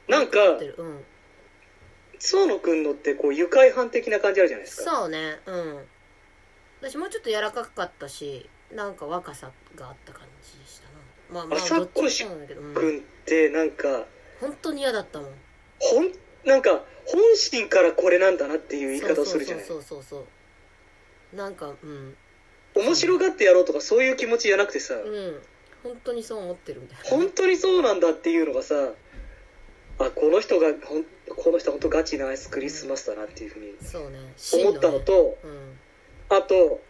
[0.09, 1.05] なんかうん。
[2.19, 4.91] 園野くんのってこう愉快犯的な感じあるじゃないですか。
[4.99, 5.41] そうね。
[5.47, 5.87] うん
[6.81, 10.91] 私もうちょっと柔らかかったしなんか若さがあった感じでしたな。
[11.31, 12.75] まあまあ朝どっちも越んだけど、うん。
[12.75, 14.07] くんってなんか
[14.41, 15.29] 本当に嫌だったもん。
[15.79, 16.13] ほん
[16.45, 19.65] なんか本心からこれなんだなっていう言い方をするじゃない。
[19.65, 20.27] そうそうそうそ
[21.35, 22.17] うなんかうん。
[22.75, 25.41] 面白がってやろうとかそういう気持ちじゃなくてさ、うん。
[25.83, 27.05] 本当にそう思ってるみたいな。
[27.05, 28.75] 本当にそうなんだっていうのがさ
[29.99, 34.19] あこの人がほんこの人本当ガチなアイスクリスマスだなっていうふうにそうね。
[34.65, 35.39] 思ったのねと、
[36.31, 36.81] あと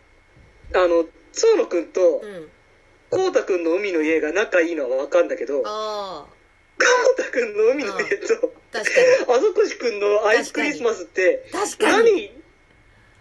[0.75, 2.23] あの園野くんと
[3.11, 6.27] こうたくんの海の家が仲いいのは分かんだけどこ
[7.19, 12.31] うたくんの海の家とあそこしくんのアイスクリスマスってに確かに。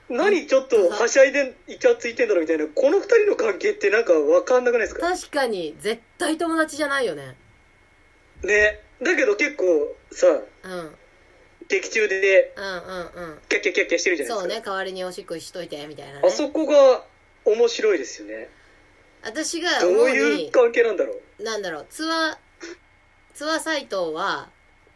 [0.09, 5.01] 何何ちょっとはしゃいでイチャついてんだろうみたいなこの二人の関係ってなんか分かんなくないですか？
[5.07, 5.75] 確かに。
[5.79, 7.35] 絶対友達じゃないよね。
[8.43, 8.81] ね。
[9.03, 10.95] だけど結構さうんうん
[11.69, 14.39] 劇中でうんうんキャッキャッキャッキャしてるじゃないですか。
[14.39, 16.21] そうね代わりにおしっこしといてみたいなね。
[16.25, 17.05] あそこが
[17.45, 18.49] 面白いですよね。
[19.23, 21.43] 私がどういうに関係なんだろう。
[21.43, 21.85] なんだろう。
[21.89, 22.37] ツアー
[23.33, 24.49] ツアーサイトは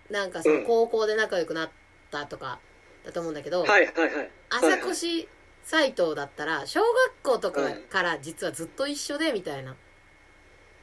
[0.10, 0.66] なんかそのうん。
[0.66, 1.70] 高校で仲良くなっ
[2.10, 2.60] たとか
[3.06, 4.30] だと思うんだけど、はいはいはい。
[4.50, 5.28] 朝はいはい越
[5.64, 9.76] 斎藤だったら小学校とかはいから実はずっと一緒でみたいな。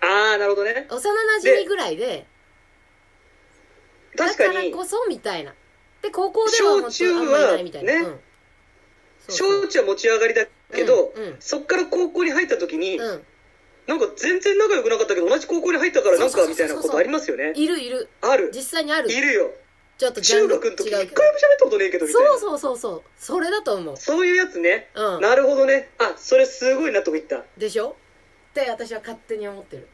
[0.02, 0.86] ああなるほどね。
[0.88, 1.00] 幼馴
[1.42, 2.26] 染ぐらいで
[4.16, 5.52] だ確かにからこそみたいな
[6.02, 7.64] で高校では本小中はね。
[7.64, 8.18] うん、そう
[9.28, 9.62] そう。
[9.62, 11.36] 小中は持ち上がりだけど、うんうん。
[11.40, 13.22] そっから高校に入った時に、うん。
[13.86, 17.52] なんか全然仲良くなかったけど同じ高校に入ったからなんかみたいなことありますよね。
[17.56, 18.08] いるいる。
[18.20, 18.52] ある。
[18.54, 19.12] 実際にある。
[19.12, 19.50] いるよ。
[19.98, 21.12] ちょっと中学の時一回も喋っ
[21.58, 22.30] たことねえけどみたいな。
[22.30, 23.02] そうそうそうそう。
[23.18, 23.96] それだと思う。
[23.98, 25.20] そういうやつね、うん。
[25.20, 25.90] なるほどね。
[25.98, 27.44] あそれすごい納得いった。
[27.58, 27.90] でしょ？
[28.52, 29.88] って私は勝手に思ってる。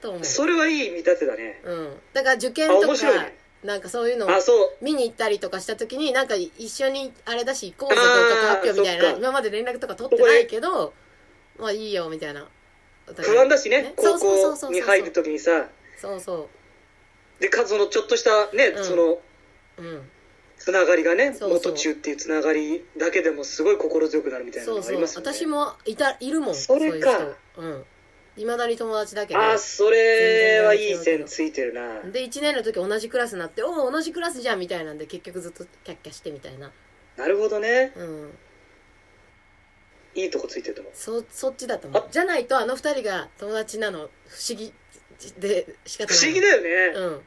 [0.00, 0.24] と思う。
[0.24, 1.60] それはいい見立てだね。
[1.62, 1.96] うん。
[2.12, 4.30] だから受験あとか面白いねなんかそういうのを
[4.80, 10.92] 見に行ったりとかした時になんか一緒にあれだし行こうぜ合格発表みたいな今まで連絡とか取ってないけど
[11.58, 12.46] まあいいよみたいな
[13.16, 15.66] 不安だしね高校に入る時にさ。
[16.00, 16.48] そうそ
[17.40, 18.84] でかそのちょっとしたね、うん。
[18.84, 19.20] そのう
[19.78, 20.10] うん。
[20.58, 25.32] つながりがね元中っていうつながりだけでもすごい心強くなるみたいなのありますよね。
[25.32, 27.10] 私もいたいるもんそれか。
[27.10, 27.62] そういう人。
[27.62, 27.84] うん
[28.38, 29.40] いまだに友達だけど。
[29.40, 32.02] あーそれはいい線ついてるな。
[32.02, 36.70] で1年の時同じクラスになっておお同じクラスじゃんみたいなんで結局ずっとキャッキャしてみたいな。
[37.16, 37.92] なるほどね。
[37.96, 38.30] うん。
[40.14, 40.92] いいとこついてると思う。
[40.94, 42.04] そそっちだと思う。
[42.10, 44.72] じゃないとあの二人が友達なの不思議。
[45.38, 46.18] で仕方ない。
[46.18, 47.22] 不思議だよね、うん。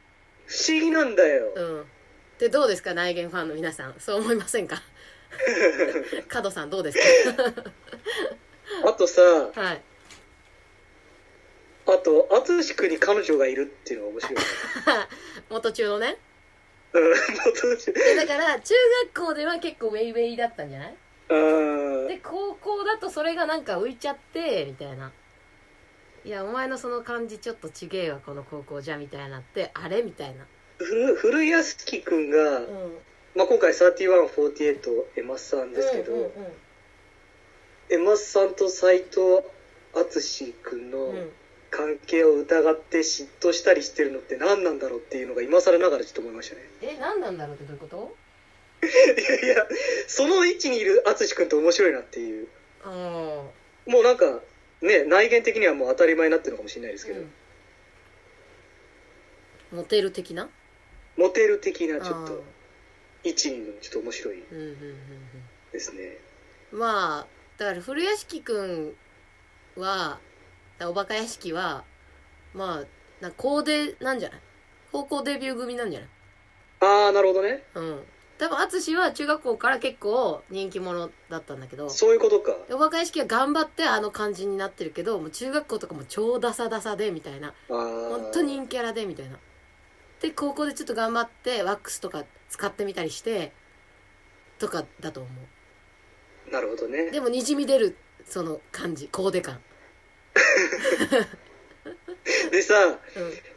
[0.46, 1.84] 不思議なんだよ、うん。
[2.38, 3.94] でどうですか内言ファンの皆さん。
[3.98, 4.82] そう思いませんか？
[6.28, 6.98] 角さんどうです
[8.84, 9.22] あとさ
[9.54, 9.82] かはい
[11.86, 14.34] あと淳君に彼女がいるっていうのが面白い。
[14.36, 14.40] ね
[15.50, 16.18] 元中のね。
[16.92, 18.74] うん淳でだから中
[19.14, 20.94] 学校では結構ウェイウェイだったんじゃない？
[21.30, 22.08] うん。
[22.08, 25.10] で高校だとそれがなんか浮いちゃってみたいな。
[26.24, 30.02] いやお前のその感じちょっとちげえわこの高校じゃみたいなってあれ？
[30.02, 30.46] みたいな。
[30.78, 32.98] 古古安樹君が、うん。
[33.34, 36.30] まあ、今回3148エマさんですけど、うんうん
[37.90, 39.42] エマさんと斎藤
[39.92, 41.32] 淳君のうんうん
[41.72, 46.62] 関係を疑って嫉妬したりしてるのって何なんだろうっていうのが今更ながらちょっと思いましたね。
[46.82, 48.14] え何なんだろうってどういうこと？
[48.84, 48.86] い
[49.46, 49.66] やいや
[50.06, 52.48] その位置にいる淳君って面白いなっていう。
[52.84, 52.88] あ
[53.86, 54.40] もうなんか
[54.82, 57.30] ね内見的にはもう当たり前になってるのかもしれないですけど、うん。
[59.78, 60.48] モテる的な？
[61.16, 62.44] モテる的なちょっあと
[63.24, 64.76] 位置にいるのちょっと面白いーうんうんうん。
[65.72, 66.18] ですね。
[66.72, 68.92] うんまあだから古屋敷くん
[69.80, 70.18] は
[70.80, 71.84] おバカ屋敷は
[72.54, 74.40] まあなコーデなんじゃない？
[74.90, 76.08] 高校デビュー組なんじゃない？
[76.80, 77.62] ああなるほどね。
[77.74, 78.02] うん。
[78.38, 82.56] 多分淳は中学校から結構人気者だったんだけどそういうことか。
[82.70, 87.54] おバカ屋敷は頑張ってあの感じになってるけどもう中学校とかも超ダサダサでみたいな。
[87.68, 89.38] 本当に陰キャラでみたいな。
[90.20, 93.52] で高校でちょっと頑張ってワックスとか使ってみたりして
[94.58, 95.28] とかだと思
[96.50, 97.04] なるほどね。
[97.04, 99.60] うでもにじみ出るその感じコーデ感
[102.50, 102.96] でさうん。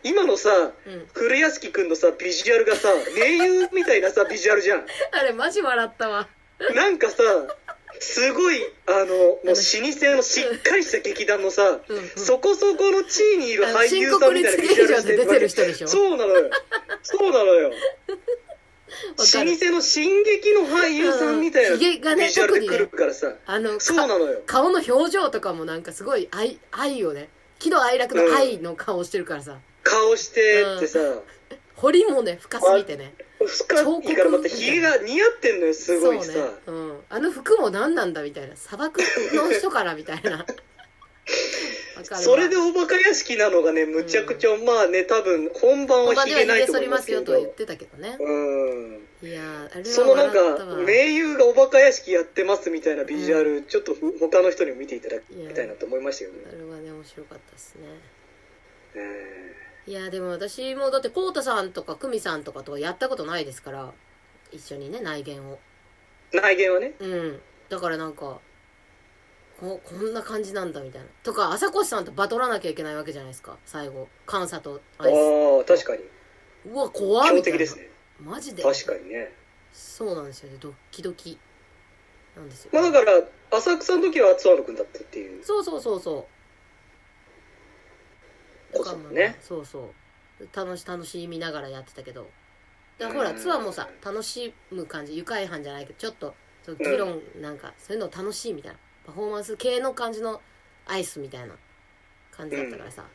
[0.04, 0.50] 今のさ
[0.86, 1.08] うん。
[1.14, 4.86] 古屋敷くんのさビジュアルがさ名優みたいなさ ビジュアルじゃん。
[5.12, 6.28] あれマジ笑ったわ。
[6.74, 7.16] なんかさ
[8.00, 9.56] すごいあのもう老舗
[10.16, 12.10] のしっかりした劇団のさ、うんうん。
[12.16, 15.88] そこそこの地位にいる俳優さんみたいなビジュアルして新国立劇場で出てる人でしょ？
[15.88, 16.50] そうなのよ。
[17.04, 17.72] そうなのよ
[19.18, 21.80] 舗の進撃の俳優さんみたいなうん。
[21.80, 24.42] ひげがねビジュアルで来るからさ、あのそうなのよ。
[24.46, 27.30] 顔の表情とかもなんかすごい愛愛をね
[27.60, 31.00] 喜怒哀楽の愛の顔してるからさ、顔してってさ、
[31.76, 33.14] 彫りもね深すぎてね。
[33.46, 38.56] 深いからまたひげが似合ってんのよすごいさ、ね、うん、あの服も何なんだみたいな。
[38.56, 39.02] 砂漠
[39.34, 40.46] の人からみたいな
[42.04, 47.20] それでおバカ屋敷なのがねむちゃくちゃ、まあね多分本番は本番ではひげないと思いますすけど。
[47.20, 48.18] よとは言ってたけどね。
[48.20, 49.28] うん。
[49.28, 56.38] いやーあれそのなんか名優がおバカ屋敷やってますみたいなビジュアル、ちょっとふ他の人にも見ていただきたいなと思いましたけど。
[56.38, 57.82] ねあれはね面白かったですね。
[58.96, 59.56] え
[59.88, 63.94] いやでも私もだってこうたさんとか久美さんとかとはやったことないですから。
[64.52, 65.60] 一緒にね内言を。
[66.32, 66.94] ー内見はね。
[67.00, 67.42] うん。
[67.70, 68.40] だからなんか
[69.60, 71.08] ここんな感じなんだみたいな。
[71.24, 73.58] とか朝越さんとバトらなきゃいけないわけじゃないですか。
[73.66, 74.10] 最後。
[74.32, 76.04] 監査とああ確かに。
[76.72, 77.58] うわ怖っ強みたいな。
[77.58, 77.90] 敵ですね
[78.20, 78.64] マジで？
[78.64, 79.32] 確かにね。
[79.72, 80.58] そうなんですよね。
[80.60, 81.38] ドッキドキ。
[82.36, 83.24] なんですよ、まあだから
[83.58, 85.44] 浅草の時は津和野君だったっていう。
[85.44, 86.28] そうそうそうそ
[88.74, 88.78] う。
[88.78, 89.94] だからまあねそうそ
[90.42, 90.48] う。
[90.54, 92.28] 楽し楽しみながらやってたけど。
[92.98, 96.34] だからほらツアーもさ楽しむ感じ愉快犯じゃないけどちょっと
[96.78, 100.42] 議論なんかそういうの楽しいみたいなパフォーマンス系の感じの
[100.86, 101.56] アイスみたいな
[102.32, 103.06] 感じだったからさ、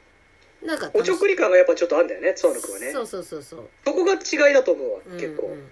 [0.65, 2.93] なんか楽しおちょくり感がやっぱちょっとあんだよね津和野君はね。
[2.93, 3.69] そうそうそうそう。
[3.85, 5.69] そこが違いだと思うわうん結構、うん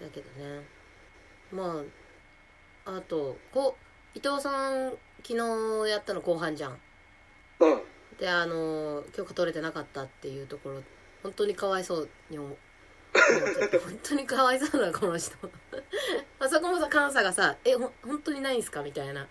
[0.00, 0.62] だけどね。
[1.50, 1.82] ま
[2.84, 3.76] ああとこ
[4.14, 4.90] う伊藤さん
[5.26, 5.36] 昨
[5.84, 6.78] 日やったの後半じゃん。
[7.60, 7.82] うん。
[8.18, 10.82] であの許可取れてなかったっていうところ
[11.22, 12.38] 本当にかわいそうに
[13.16, 15.32] 本当にかわいそうだこの人。
[16.38, 19.28] あそこもさ監査がさ「えほ本当にないんすか?」みたいな。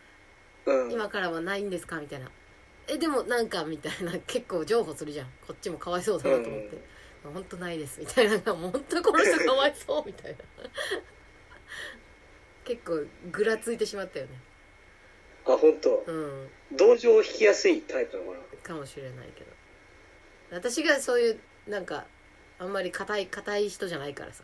[0.66, 0.92] うん。
[0.92, 2.30] 今からはないんですかみたいな。
[2.88, 5.28] えでもなんかみたいな結構譲歩するじゃん。
[5.48, 6.78] こっちもかわいそうだなと思って、
[7.24, 8.54] 本当ないですみたいな。
[8.54, 10.38] もう本当この人かわいそうみたいな。
[12.64, 14.40] 結構ぐらついてしまったよね。
[15.46, 16.04] あ本当。
[16.08, 16.50] うん。
[16.72, 19.52] 同情を引きやすいタイプなのかなかもしれないけど。
[20.52, 22.06] 私がそういうなんか
[22.60, 24.44] あんまり硬い硬い人じゃないからさ。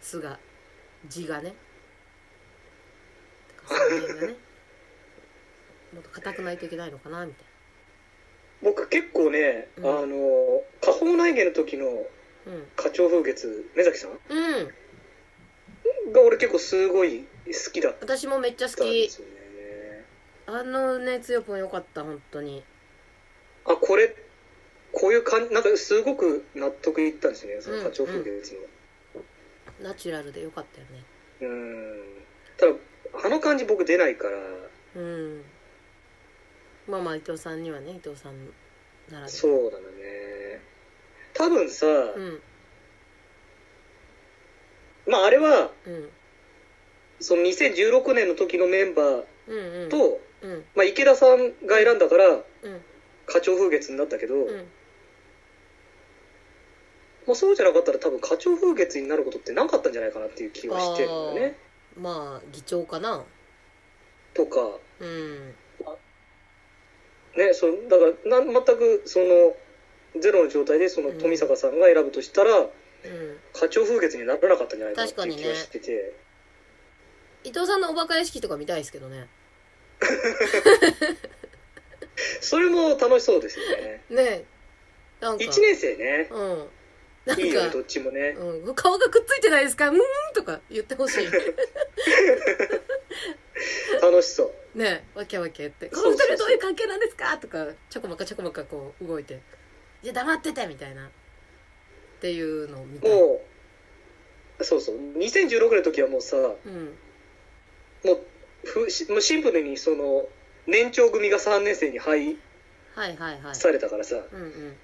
[0.00, 0.38] 素が
[1.08, 1.54] 字がね。
[3.68, 4.34] がね。
[5.92, 7.44] もっと硬くないといけないのかなみたい
[8.62, 9.86] 僕結構ね、うん。
[9.86, 11.86] あの下方内芸の時の
[12.46, 14.54] な花鳥風月目崎さんうん。
[14.54, 14.74] うん
[16.12, 20.04] が俺結構すごい好きだっ私もめっちゃ好ですよね
[20.46, 22.62] あのねつよぽんよかった本当に。
[23.64, 24.14] あこれ
[24.98, 28.54] こういう感じなんかすごく納得いったんですねその花鳥風月
[29.84, 29.90] の。
[29.90, 31.04] ナチュラルでよかったよね。
[31.42, 32.24] うん。
[32.56, 32.72] ただ
[33.26, 34.38] あの感じ僕出ないから。
[34.96, 35.42] うん。
[36.88, 38.32] まあまあ伊藤さんにはね伊藤さん
[39.12, 40.62] ならでそうなのね。
[41.34, 42.40] 多分さ、うん。
[45.06, 46.08] まああれはうん。
[47.20, 49.88] その2016年の時のメンバーうんうん。
[49.90, 50.64] と、うん。
[50.74, 52.42] まあ、池田さんが選んだからうん。
[53.26, 54.66] 花鳥風月になったけど、うん
[57.26, 61.58] まあ、そうじゃなかったら多分花鳥風月になることってなかったんじゃないかなっていう気はしてるんだよね。
[61.98, 63.24] まあ議長かな。
[64.34, 64.78] とか。
[65.00, 65.52] うん。
[67.36, 69.54] ねそうだからなん全くその
[70.20, 72.70] ゼロの状態でその富坂さんが選ぶとしたら、うん。
[73.52, 76.14] 花鳥風月にならなかったんじゃないかなっていう気がしてて、
[77.42, 79.26] 伊藤さんのおバカ屋敷とか見たいですけどね。
[82.40, 84.04] それも楽しそうですよね。
[84.10, 84.22] ね。
[84.22, 84.44] え
[85.20, 85.44] なんか。
[85.44, 86.28] 1年生ね。
[86.30, 86.68] うん
[87.26, 88.36] なんいいよねどかっちもね。
[88.38, 89.88] うん、顔がくっついてないですか？
[89.88, 90.00] うーん
[90.34, 91.26] とか言ってほしい。
[94.00, 94.78] 楽しそう。
[94.78, 99.40] ねえわけわけ言って「この二人どういう関係なんですか?」とかちょこまかちょこまかこう動いて
[100.02, 101.06] 「いや黙ってて」みたいな。
[101.06, 103.44] っていうのを見も
[104.58, 104.96] うそうそう。
[105.18, 106.96] 2016年の時はもうさもうん。
[108.04, 108.18] う
[108.64, 110.26] ふしもうシンプルにその
[110.66, 112.38] 年長組が3年生に配
[112.94, 113.54] はいはいはい。
[113.54, 114.76] されたからさ、うんうん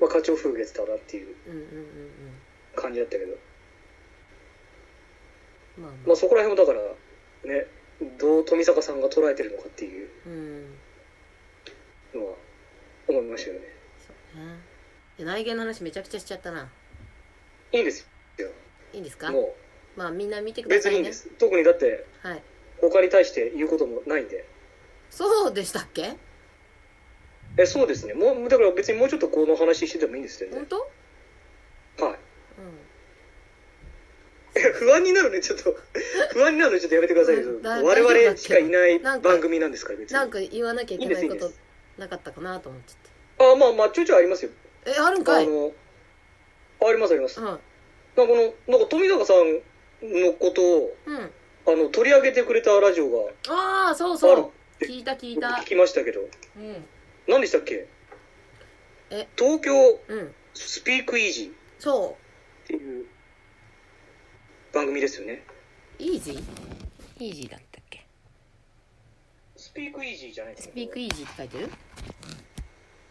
[0.00, 1.34] まあ、花鳥風月だなっていう
[2.76, 3.32] 感じだったけど、
[5.78, 7.66] うんまあままあ、そこら辺もだからね
[8.18, 10.08] どう富坂さんが捉えてるのかっていう
[12.14, 12.34] のは
[13.08, 13.66] 思いましたよね。
[14.06, 14.58] そうね。
[15.18, 16.70] で内見の話めちゃくちゃしちゃったな。
[17.72, 18.08] いいんです
[18.38, 18.48] よ。
[18.92, 19.32] いんですか？
[19.32, 19.54] も
[19.96, 20.92] まあみんな見てくださいね。
[20.92, 21.28] 別にいいんです。
[21.38, 22.42] 特にだってはい。
[22.80, 24.46] 他に対して言うこともないんで。
[25.10, 26.16] そうでしたっけ？
[27.58, 28.14] えそうですね。
[28.14, 30.56] もうだから別にもうちょっとこの話しててもいいんですよね。
[30.56, 32.04] 本当？
[32.06, 32.14] はい。
[32.14, 32.18] うん。
[34.54, 35.40] え不安になるね。
[35.40, 35.74] ちょっと
[36.32, 37.42] 不安になるのちょっとやめてくださいよ。
[37.42, 37.62] うん。
[37.62, 40.14] だ我々しかいない番組なんですから別に。
[40.14, 41.50] なんか言わなきゃいけないこと
[41.98, 43.10] なかったかなと思っちゃって。
[43.52, 44.52] あまあまあちょいちょいありますよ。
[44.86, 45.44] えあるんかい？
[45.44, 45.72] あの
[46.80, 47.40] ありますあります。
[47.40, 47.46] うん。
[47.46, 47.60] なんか
[48.14, 49.62] このなんか富永さん
[50.02, 51.32] のことをうん。
[51.66, 54.52] あの取り上げてくれたラジオがああそうそう。
[54.80, 55.48] 聞いた聞いた。
[55.48, 56.20] 聞きましたけど。
[56.56, 56.86] うん
[57.28, 57.86] 何でしたっけ？
[59.10, 59.28] え？
[59.36, 59.72] 東京
[60.08, 60.34] うん。
[60.54, 61.50] スピークイージー。
[61.50, 62.16] っそ
[62.66, 63.06] ていう
[64.72, 65.44] 番組ですよね。
[66.00, 66.42] うイージー？
[67.24, 68.04] イージーだったっけ？
[69.56, 71.70] スピークイージーじゃないですスピークイージーって書いてる？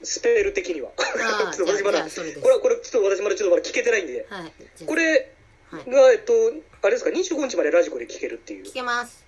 [0.03, 0.89] スペル的には。
[0.97, 2.41] ああ ちょっと私まだじゃあじゃあそれです。
[2.41, 4.25] これはこれちょっと私まだちょっとまだ聞けてないんで。
[4.29, 4.87] はいじゃあ。
[4.87, 5.31] これ
[5.69, 5.89] はい。
[5.89, 6.33] がえっと
[6.81, 8.65] あれですか？25日までラジコで聞けるっていう。
[8.65, 9.25] 聞けます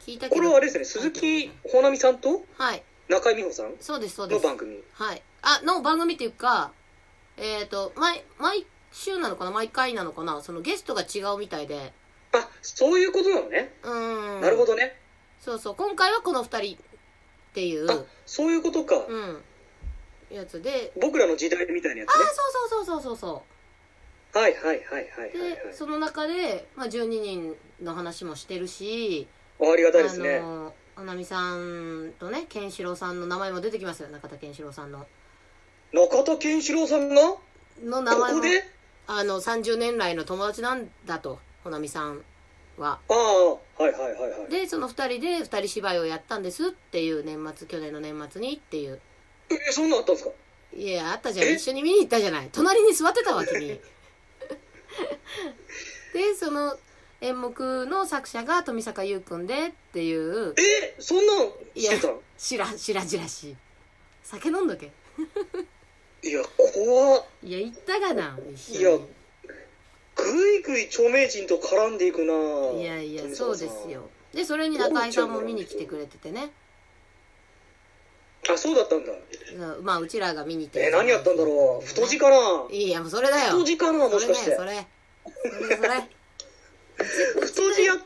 [0.00, 0.36] 聞いたけど。
[0.36, 2.44] これはあれですね鈴木保奈美さんと？
[2.56, 3.74] はい中井美穂さん？
[3.80, 4.42] そうですそうです。
[4.42, 4.82] の番組。
[4.94, 5.22] はい。
[5.42, 6.72] あの番組っていうか
[7.36, 9.50] えっ、と毎毎週なのかな？
[9.50, 10.40] 毎回なのかな？
[10.40, 11.92] そのゲストが違うみたいで。
[12.32, 14.40] あそういうことなのね、うーん。
[14.40, 14.96] なるほどね。
[15.40, 15.74] そうそう。
[15.76, 16.78] 今回はこの二人っ
[17.54, 19.42] ていうあそういうことか、うん。
[20.30, 20.92] やつで。
[21.00, 23.42] 僕らの時代みたいなやつあねそうそうそうそうそう
[24.32, 29.28] そはいはいはいはいはいはうでその中で、まあ、12人の話もしてるしい
[29.60, 30.63] ありがたいですね、あの
[30.96, 35.06] 花見さんとねケンシロウさんの名前も出てきますよ中田ケンシロウさんの。
[35.92, 37.14] 中田健志郎さんが？
[37.22, 37.40] こ
[37.84, 38.42] の名前も
[39.06, 42.20] あの30年来の友達なんだと穂波さん
[42.78, 42.98] は。
[43.08, 44.50] ああはいはいはいはい。
[44.50, 49.00] でその2人で2人芝居をやったんですっていう年末去年の年末にっていう。
[49.50, 50.30] えそんなんあったんですか？
[50.76, 51.46] いやあったじゃん。
[51.46, 51.52] え？
[51.52, 52.48] 一緒に見に行ったじゃない。
[52.50, 53.68] 隣に座ってたわ君。
[56.12, 56.76] でその
[57.24, 60.54] 演目の作者が富坂優君でっていう。
[60.58, 62.08] えそんなんしてた？
[62.08, 63.56] んしらしらじらし。
[64.22, 64.92] 酒飲んどけ。
[66.22, 66.42] いや
[66.74, 67.24] 怖っ。
[67.42, 68.90] いや行ったがな一いや
[70.16, 72.34] ぐいぐい著名人と絡んでいくな。
[72.78, 74.02] いやいや富そうですよ。
[74.34, 76.50] でそれに中井さんも見に来てくれててね。
[78.52, 79.12] あそうだったんだ。
[79.82, 80.88] まあうちらが見に行って。
[80.88, 81.86] え何やったんだろう。
[81.86, 82.66] 太字かな？
[82.70, 83.52] いいやもうそれだよ。
[83.52, 84.10] 太字かな？
[84.10, 84.54] もしかして。
[84.54, 84.88] それね
[85.24, 85.66] それ。
[85.66, 85.88] それそれ
[86.96, 87.98] 太字やう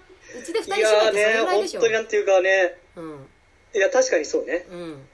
[0.44, 1.80] ちで二人いやー芝居ってそれね本ぐらいでしょ。
[1.80, 2.78] 当になんていうかね。
[2.96, 3.26] うん。
[3.74, 4.66] いや確かにそうね。
[4.70, 5.06] うん。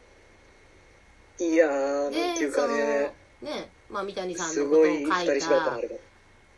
[1.39, 5.09] いやーなんていうかでそのねねまあ三谷さんすのことを書ごい
[5.41, 5.81] たた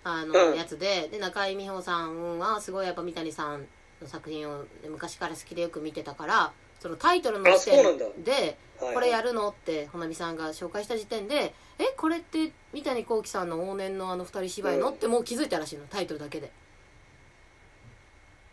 [0.05, 3.67] あの、うんやつでで中井美穂さんはすごいやっぱ三谷さん
[4.01, 8.05] の作品を昔から好きでよく見てたからそのタイトルのあ時そうなんだ。
[8.07, 8.95] 点ではい。
[8.95, 14.95] これやるのってほなみさんが紹介した時点でえこれって三谷幸喜さんの往年のあの二人芝居の、うん。
[14.95, 16.53] ってもう気づいたらしいのタイトルだけで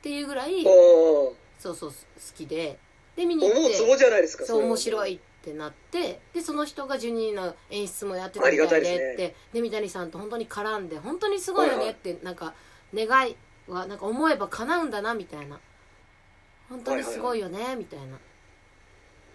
[0.04, 0.64] っていうぐらい
[1.58, 1.96] そうそう好
[2.36, 2.78] きで。
[3.16, 3.58] で見に行って。
[3.58, 6.20] 思うツボじゃないですかそう面白いってなって。
[6.34, 9.14] でその人が12人の演出もやってたみたいありがたいでね。
[9.14, 12.54] ってで三谷さんと本当に絡んで本当にすごいよねってなんか
[12.94, 13.38] 願い
[13.70, 15.58] はなんか思えば叶うんだなみたいな。
[16.68, 18.18] 本当にすごいよねみたいな。
[18.18, 18.20] っ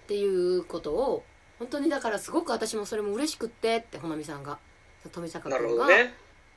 [0.06, 1.24] ていうことを
[1.58, 4.58] 本当にだからすごく私もそれも嬉しくってってほなみさんが。
[5.10, 5.86] 富坂君が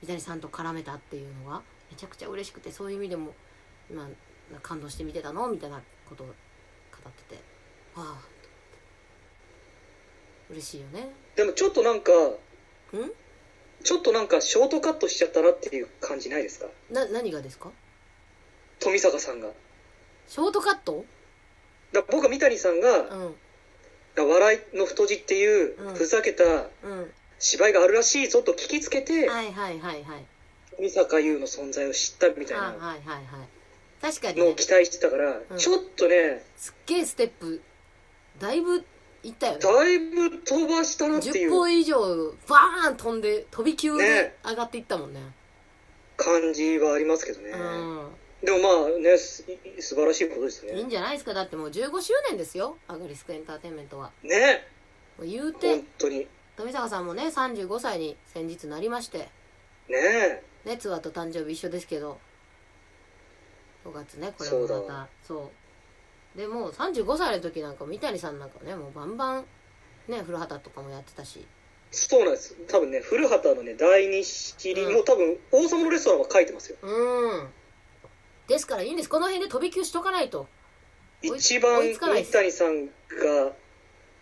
[0.01, 3.33] 三谷さんと絡めたっていうのがめちゃくちゃ嬉しくてそういう意味でも、
[3.95, 4.09] ま
[4.55, 5.47] あ、感動して見てたの？
[5.47, 7.41] みたいなことを語ってて。
[7.95, 8.31] ああ。
[10.49, 11.09] 嬉しいよね。
[11.35, 12.35] でもちょっとなんかん？
[13.83, 16.67] ちょっとなんかショートカットしちゃったなっていう感じないですか？
[16.91, 17.69] な何がですか？
[18.79, 19.49] 富坂さんが。
[20.27, 21.05] ショートカット？
[21.93, 23.35] だ僕は三谷さんがうん
[24.15, 25.95] 「笑いの太字」っていううん。
[25.95, 27.11] ふざけたうん。
[27.39, 30.25] 芝居があるらしいぞと聞きつけてはいはいはいはい。
[30.75, 33.47] 富坂優の存在を知ったみたいはいなはいはいはい
[34.01, 35.57] 確かにの期待してたからうん。
[35.57, 37.61] ちょっとねすっげえステップ。
[38.39, 38.83] だいぶ
[39.23, 39.59] いったよね。
[39.59, 41.99] だいぶ飛ばしたなってい10う歩以上
[42.47, 44.35] バーン飛んで飛び級でね。
[44.43, 45.19] 上がっていったもんね。
[46.17, 47.51] 感じはありますけどね。
[47.51, 48.07] うん。
[48.43, 49.45] でもまあねす
[49.79, 50.73] 素晴らしいことですね。
[50.73, 51.35] いいんじゃないですか？
[51.35, 52.77] だってもう15周年ですよ。
[52.87, 54.11] アグリスクエンターテインメントは。
[54.23, 54.67] ね。
[55.19, 56.27] もう言うて本当に。
[56.57, 59.29] 富坂さんもね35歳に先日なりまして。
[59.87, 62.17] ねねツアーと誕生日一緒ですけど
[63.85, 65.07] 5月ねこれもまた。
[65.25, 65.51] そ
[66.35, 69.45] うでもう35歳の時なんか三谷さんなんかねもうバンバン
[70.07, 71.45] ね古畑とかもやってたし。
[71.91, 72.55] そうなんです。
[72.69, 74.93] 多分ね古畑のね第二シリうん。
[74.93, 76.77] もう多分王様のレストランは書いてますよ。
[76.81, 77.49] うん。
[78.47, 79.09] ですからいいんです。
[79.09, 80.47] この辺で飛び級しとかないと。
[81.21, 82.31] 一番三す。
[82.31, 82.91] 谷さんが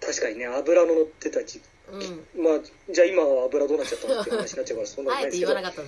[0.02, 2.44] 確かにね油の乗ってた時うん。
[2.44, 2.60] まあ
[2.92, 5.54] じゃあ今は油どうなっちゃったのって話になっちゃうからそんなことあえてないですけど。
[5.54, 5.88] 言わなかったの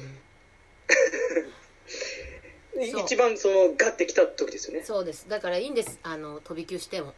[2.88, 4.84] 一番そのガッてきた時ですよね。
[4.84, 5.28] そうです。
[5.30, 6.00] だからいいんです。
[6.04, 7.14] あの飛び級しても。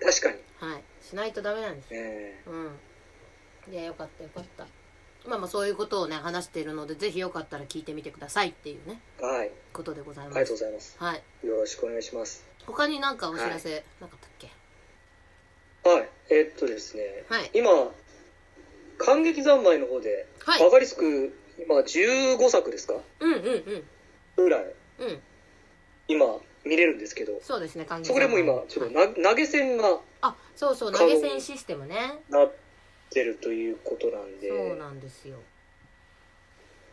[0.00, 0.38] 確かに。
[0.58, 0.82] はい。
[1.02, 1.90] しないとダメなんです。
[1.92, 3.72] ねうん。
[3.72, 4.66] いやよかったよかった。
[5.28, 9.50] まあまあそういうことをね話しているのでぜひよかったら聞いてみてくださいっていうねはい。
[9.72, 10.96] ことでございありがとうますございます。
[10.98, 11.46] はい。
[11.46, 12.44] よろしくお願いします。
[12.66, 14.50] 他になんかお知らせなかったっけ？
[15.88, 16.08] はい。
[16.30, 17.24] えっとですね。
[17.28, 17.50] はい。
[17.52, 17.70] 今
[18.98, 20.60] 感激三昧の方ではい。
[20.60, 22.94] バカリスク今15作ですか？
[23.20, 23.84] うんうんうん。
[24.36, 25.20] ぐらいうん。
[26.08, 26.26] 今
[26.64, 27.40] 見れるんですけど。
[27.42, 32.20] そうですねそこでも今ちょっとな投げ銭があそうそう投げ銭システムね。
[32.28, 32.52] なっ
[33.10, 34.48] てるということなんで。
[34.48, 35.38] そうなんですよ。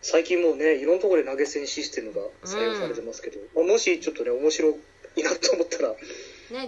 [0.02, 5.96] 最近もうねいろんなところで投げ銭システムが採用されてますけど、まあもしちょっとね面白いなと思ったら、ね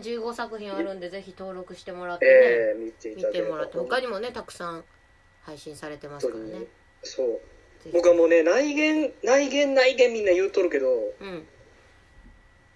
[0.02, 4.84] 15作品あるんでぜひ登録してもらってね、えー見てい見てもらって他にもねたくさん
[5.44, 6.66] 配信されてますからね。
[7.04, 7.40] そう
[7.94, 10.88] 僕はもうね内言内言内言みんな言うとるけど
[11.20, 11.48] うん。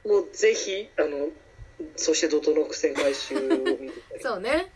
[0.05, 1.29] もうぜひあの
[1.95, 4.71] そして怒涛の苦戦回収を見て そうね。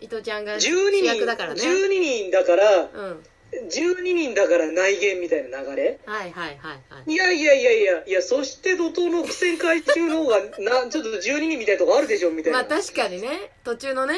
[0.00, 1.60] 伊藤ちゃんが12主人役だからね。
[1.60, 3.24] 12人だからうん。
[3.70, 5.98] 12人だから内言みたいな流れ。
[6.04, 7.12] はいはいはいはい。
[7.12, 13.52] いやいやいやいやいやそして怒涛の苦戦回収の方がなちょっと12人みたいなとこあるでしょみたいな、まあ確かにね。
[13.62, 14.16] 途中のね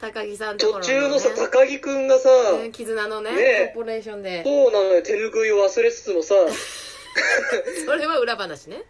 [0.00, 2.28] 高木さんところ途の、ね、中のさ高木くんがさ、
[2.58, 4.42] ね絆のねねコーポレーションで。
[4.44, 6.34] そうなのよ手拭いを忘れつつもさ。
[7.86, 8.82] それは裏話ね、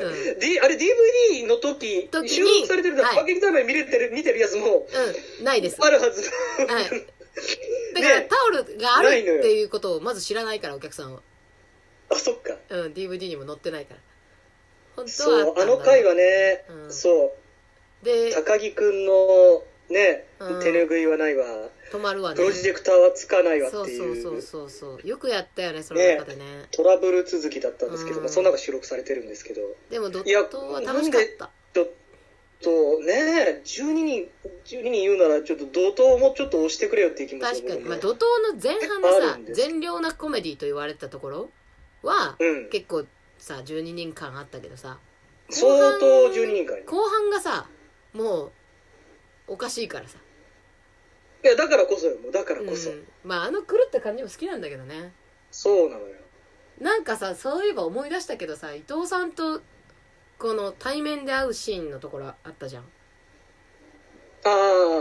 [0.00, 3.24] うん、 D あれ DVD の時時に収録されてるからは
[3.64, 4.86] 見れてる見てるやつも
[5.38, 5.78] うん、ないです。
[5.80, 7.06] あるはずはい。
[7.94, 8.28] だから、ね。
[8.28, 11.22] タオルがあるっていうことをまず知らないから、お客さんは。
[12.08, 12.56] あそっか。
[12.70, 14.00] うん、DVD にも載ってないから。
[14.96, 16.92] 本当はそうあの回はね、うん。
[16.92, 17.34] そ
[18.02, 18.04] う。
[18.04, 21.44] で、高木くんのね、うん手拭いはないわ
[21.92, 22.42] 止まるわねプ。
[22.42, 25.08] ロジェクターはつかないわってそういうそうそうそうそう。
[25.08, 26.66] よくやったよね、その中でね。
[26.72, 31.50] トラブル続きだったんですけど、うんまあ、その中収録されてるんですけどでも、ドットは楽しかった。
[31.72, 31.88] ちょっ
[32.62, 32.70] と
[33.04, 34.28] ね12人
[34.64, 37.80] 12人言うならちょっと怒涛もちょっと押してくれよっていう気持ちが確かに。
[37.82, 38.74] まあ、怒涛の前
[39.28, 41.50] 半です善良なコメディと言われてたところ
[42.02, 43.04] は、うん結構
[43.38, 44.98] さ、12人間あったけどさ、
[45.50, 47.68] 相当12人かい後半がさ、
[48.12, 48.52] もう、
[49.46, 50.18] おかしいからさ。
[51.44, 52.32] いやだからこそよもう。
[52.32, 55.12] だからこそ、うん、まああの狂った感じも好きなんだけどね。
[55.50, 56.16] そうなのよ。
[56.80, 59.60] なんかさそういえば思い出したけどさ伊藤さんと
[60.38, 62.84] この対面で会うシーンのところあったじゃん。
[64.44, 64.48] あ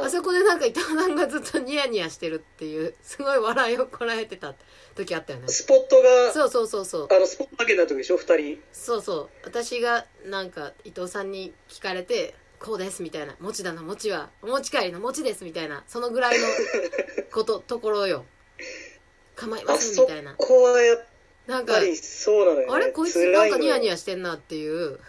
[0.01, 4.55] ああそこでなんか伊藤さんがずっとニヤニヤしてるっていうすごい笑いをこらえてた
[4.95, 5.47] 時あったよね。
[5.49, 7.07] スポットがそうそうそうそう。
[7.11, 8.61] あのスポットだけになった時でしょ2人。
[8.71, 9.29] そうそう。
[9.43, 12.33] 私がなんか伊藤さんに聞かれて
[12.65, 13.35] こうですみたいな。
[13.39, 14.31] 餅だな餅は。
[14.41, 15.83] お持ち帰りの餅ですみたいな。
[15.87, 16.47] そのぐらいの
[17.31, 18.25] ことところよ。
[19.35, 20.33] 構いませんみたいな。
[20.33, 21.05] こはやっ
[21.45, 24.99] なんかそうなのよ、ね、あれこいつ辛なんかニヤニヤヤしてんなっていう。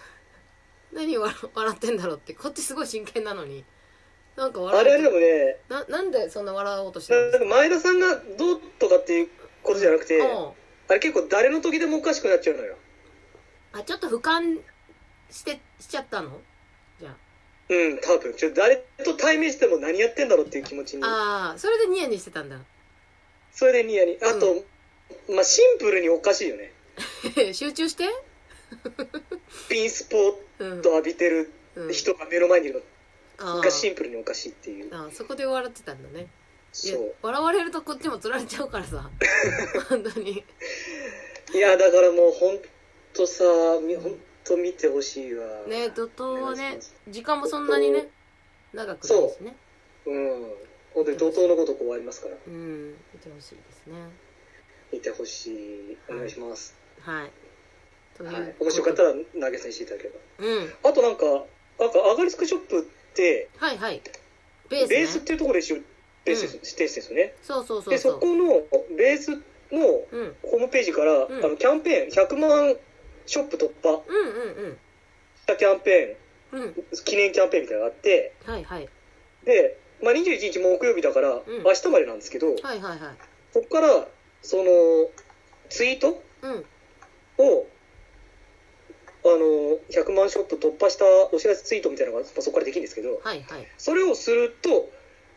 [0.93, 2.35] 何笑笑ってんだろうって。
[2.35, 3.65] こっちすごい真剣なのに。
[4.37, 9.31] なんかあ笑れでうもねななんでそんな笑おうとしてるんですかか前田さんがどうとかっていう
[9.63, 10.27] ことじゃなくて、うん。
[10.89, 12.77] あれ結構誰の時でもおかしくなっちゃうのよ。
[13.73, 14.61] あちょっと俯瞰
[15.31, 16.39] してしちゃったの？
[17.69, 18.35] うん多分。
[18.35, 21.05] ちょ誰と対面しても何やってんだろうっていう気持ちに。
[21.05, 22.59] あああそれでニヤニヤしてたんだ。
[23.53, 24.65] それでニヤにあと、
[25.33, 26.73] まあシンプルにおかしいよね。
[27.53, 28.05] 集中して？
[29.69, 31.93] ピンスポうんット浴びてるうん。
[31.93, 32.83] 人が目の前にいる
[33.39, 34.95] あのがシンプルにおかしいっていう。
[34.95, 36.29] ああそこで笑ってたんだね。
[36.73, 37.15] そう。
[37.23, 39.11] 笑われるとこっちもつられちゃうからさ。
[39.89, 40.45] 本当に。
[41.55, 42.61] いやだからもうほん
[43.13, 43.45] とさ
[43.83, 45.45] みほんと見てほしいわ。
[45.69, 46.79] ね怒涛はね
[47.09, 48.09] 時間もそんなにね
[48.73, 49.57] 長くないしね。
[50.07, 50.19] う。
[50.19, 50.67] ん。
[50.95, 52.37] 本当に怒涛のことこうありますから。
[52.47, 52.95] うん。
[53.13, 53.95] 見てほしいですね。
[54.93, 55.99] 見てほしい。
[56.09, 57.31] お願いします、はい。
[58.17, 60.47] というはい、面白かったら投げ銭していただければ。
[60.47, 60.75] うん。
[60.91, 61.25] あとなんか
[61.79, 62.83] なんかアガリスクショップっ
[63.15, 64.01] てはいはい。
[64.71, 64.97] ベースね。
[64.97, 65.75] ベースっていうところでし
[66.25, 67.35] ベースです指定してるんですよね。
[67.43, 68.63] そうそうそうでそこの
[68.97, 69.39] ベースの
[70.13, 70.37] うん。
[70.43, 71.45] ホームページから、ん。
[71.45, 72.77] あのキャンペーン100万
[73.27, 74.03] ショップ突破。
[74.07, 74.79] うんうん
[75.37, 76.17] したキャンペ
[76.53, 76.69] うんうん。
[76.69, 76.75] ーン
[77.05, 78.35] 記念キャンペーンみたいなのがあって。
[78.45, 78.89] はいはい。
[79.45, 81.43] で、まあ、21日木曜日だから、ん。
[81.65, 82.99] 明日までなんですけどはいはいはい。
[83.53, 84.07] そこから
[84.43, 84.65] その
[85.69, 86.23] ツイート？
[86.43, 86.65] うん。
[87.39, 87.67] を
[89.25, 91.05] あの100万ショップ突破した
[91.35, 93.67] お知らせツイートみたいなのがまあそこからできるんですけどはいはい。
[93.77, 94.89] それをすると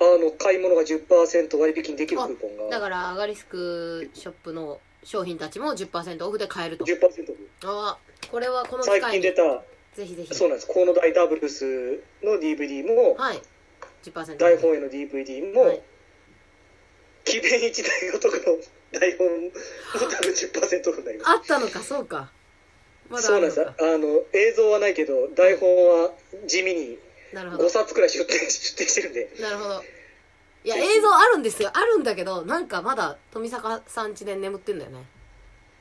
[0.01, 2.69] あの買い物が10%割引できるクーポンが。
[2.69, 6.85] だからアガリスクショップの商品たちも10%オフで買えると。
[6.85, 7.49] 10%オフ。
[7.65, 9.23] ああこれはこの機最会に。
[9.23, 9.63] 近出た
[9.95, 10.33] ぜひぜひ。
[10.35, 10.67] そうなんです。
[10.71, 11.65] 河野大ダブルス
[12.23, 13.41] の DVD も、はい。
[14.03, 15.81] 10%台本への DVD も、はい。
[17.25, 18.41] 奇弁一大男の
[18.99, 19.51] 台本も
[19.93, 21.29] 多分10%オフになります。
[21.31, 22.31] あったのかそうか。
[23.09, 23.61] まだそうなんです。
[23.61, 26.11] あるのかあの映像はないけど台本は
[26.47, 26.97] 地味に
[27.33, 27.69] 5なるほど。
[27.69, 29.31] 冊くらい出展出展してるんで。
[29.39, 29.83] なるほど
[30.63, 31.71] いや映像あるんですよ。
[31.73, 35.05] あるんだけどなんかまだ富坂さん家で眠ってんだよね。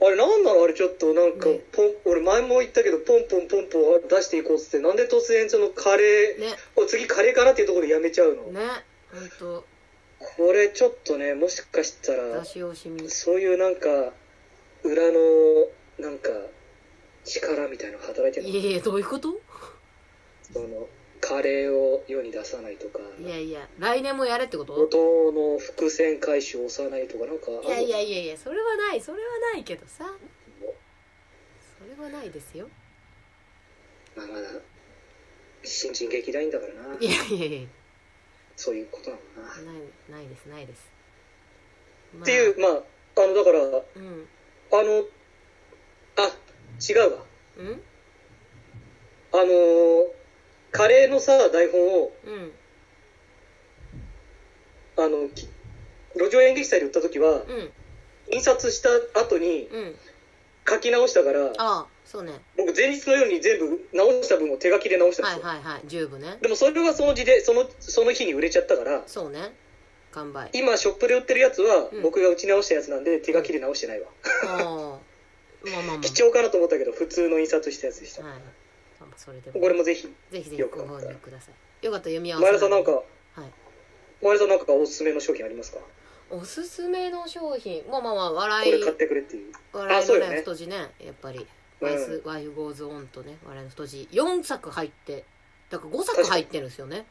[0.01, 0.63] あれなんなの？
[0.63, 1.61] あれちょっとなんかね。
[1.73, 6.47] ポン、俺前も言ったけどポンポンポンポン出していこうっつってなんで突然そのカレー、ね。
[6.77, 8.61] お次カレーかなっていうところでやめちゃうの、ね。
[9.13, 9.65] ほんと。
[10.21, 13.89] これちょっとねもしかしたらそういうなんか
[14.85, 15.69] 裏の
[15.99, 16.31] なんか
[17.25, 18.49] 力みたいなの働いてるの？
[18.49, 19.41] いやいやどういうこと？
[20.53, 20.67] その
[21.21, 23.01] カレーを世に出さないとか。
[23.21, 24.75] いやいや来年もやれってこと？
[24.75, 30.05] 音の伏線回収を押さないとかなんかいやいやいやいやそれはないそれはないけどさ。
[31.79, 32.69] それはないですよ。
[34.17, 34.49] まあまだ
[35.63, 36.97] 新人劇団員だからな。
[37.01, 37.69] いやいやいや。
[38.57, 39.75] そういうことなのかな、っ
[40.11, 40.91] ないないですないです、
[42.13, 42.25] まあ。
[42.25, 42.71] ていうまあ
[43.23, 44.29] あのだからうん。
[44.73, 45.05] あの
[46.17, 46.23] あ
[46.89, 47.25] 違うわ。
[47.59, 47.83] うん？
[49.33, 50.18] あのー
[50.79, 52.53] カレーのさ台本をうん。
[54.97, 55.49] あのき
[56.15, 57.71] 路上演劇祭で売った時はうん。
[58.31, 58.89] 印刷した
[59.21, 59.95] 後にうん。
[60.69, 62.33] 書き直したからああそうね。
[62.57, 65.83] 僕前日のように全部直した分を手書きで直したんですよ、はいはいはい。
[65.89, 66.39] 十分ね。
[66.41, 69.03] でもそれはその字でそのその日に売れちゃったから。
[69.07, 69.53] そうね。
[70.13, 70.51] 完売。
[70.53, 72.03] 今ショップで売ってるやつはうん。
[72.03, 74.07] 僕が打ち直したやつなんで手書きで直してないわ、
[74.47, 74.59] ああ。
[74.59, 75.99] まあまあまあ。
[76.07, 78.41] 貴重かなと思ったけど普通の印刷したやつでした、はい
[79.01, 79.61] まあそれでも。
[79.61, 81.87] これもぜひぜひぜひよくご購入ください。
[81.87, 82.45] よかったら読み合わせ。
[82.51, 83.05] 前田さんなんかはい。
[84.23, 85.79] 前田さんなんかおすすめの商品ありますか？
[86.31, 87.83] おすすめの商品？
[87.91, 88.73] まあまあまあこ笑い。
[88.73, 89.53] れ買ってくれっていう。
[89.73, 90.77] 笑いのね太字ね。
[90.99, 91.47] やっぱり。
[91.81, 91.89] うん。
[91.89, 94.09] ワイス、ワイフゴーズオンとね笑いの太字。
[94.11, 95.25] 4作入って
[95.71, 97.07] だから5作入ってるんですよね。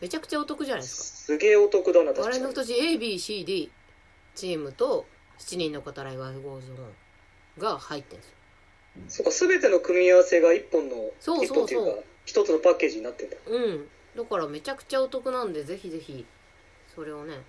[0.00, 1.04] めちゃくちゃお得じゃないですか。
[1.34, 2.26] すげえお得だな確かに。
[2.26, 3.70] 笑いの太字 ABCD
[4.34, 5.06] チームと
[5.38, 8.34] 7人の語らいワイフゴーズオンが入ってるんですよ
[9.08, 11.46] そうか全ての組み合わせが一本のそうそうそう。
[11.46, 13.36] 一本っていうか一つのパッケージになってんだ。
[13.46, 13.88] うん。
[14.16, 16.26] だからめちゃくちゃお得なんでぜひぜひ
[16.94, 17.42] それをね。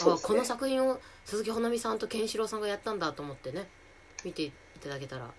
[0.00, 3.68] あこの作品を鈴木保奈美さんとケンシロウさんがやったんだと思ってね。
[4.24, 4.52] 見てい
[4.82, 5.24] ただけたら。
[5.24, 5.30] は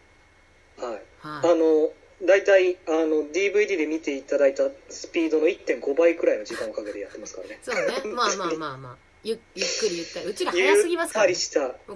[0.80, 0.84] い。
[0.84, 1.02] はい。
[1.20, 1.92] あの
[2.24, 7.60] 大体あの DVD で見ていただいたスピードの1.5倍くらいの時間をかけてやってますからね。
[7.62, 8.16] そうね。
[8.16, 11.36] まあまあまあまあゆゆっくりゆったりうちら早すぎますから、ね。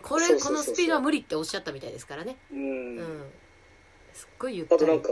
[0.01, 2.37] これこのスピードは無理っておっしゃったみたいですからね。
[2.51, 2.95] ううん。
[2.97, 3.23] ん
[4.13, 4.83] すっごいゆったり。
[4.83, 5.09] あとなんか、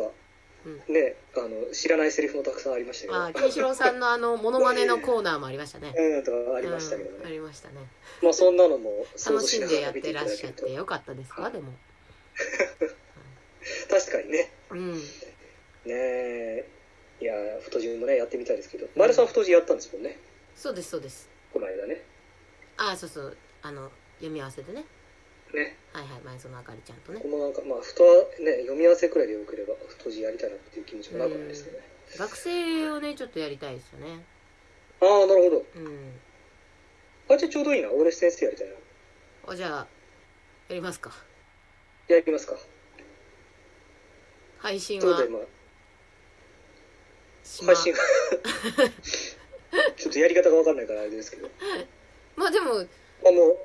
[0.65, 3.24] うねあの知らないセリフもたくさんありましたけど。
[3.24, 5.93] あケンシロウさんのあのモノマネのコーナーもありましたね。
[5.95, 7.76] うんとかありましたけどうんあね、りましたね。
[8.24, 10.68] まあそんなのも想楽しんでやってらっしゃってと。
[10.68, 11.72] よかったですわでも。
[13.91, 14.51] 確かにね。
[14.72, 14.95] うん。
[14.95, 15.01] ね
[15.86, 16.65] え。
[17.22, 18.88] いや太字もねやってみたいですけど。
[18.95, 20.18] 前田さん太字やったんですもんね。
[20.55, 21.30] そうですそうです。
[21.53, 22.03] この間ね
[22.78, 23.38] あそうそう。
[23.62, 24.86] あの読み合わせでね。
[25.54, 25.78] ね。
[25.94, 27.20] はいはい前園あかりちゃんとね。
[27.24, 28.04] 僕もなんかまあふと
[28.40, 31.84] ね読み合わせくらいでよければ太字やりたいなっていう気持ちもなくないですけどね
[32.18, 34.24] 学生をねちょっとやりたいですよね。
[35.02, 35.66] ああなるほど。
[35.76, 36.20] うん。
[37.30, 37.92] あじゃあちょうどいいな。
[37.92, 38.74] 俺先生やりたいな。
[39.48, 39.88] あじゃあ
[40.70, 41.12] やりますか。
[42.08, 42.56] やりますか。
[44.60, 45.16] 配信は？
[47.66, 47.94] 配信
[49.96, 51.50] ちょっとやり方が分かんないからあれですけど
[52.38, 53.58] まあでもあもう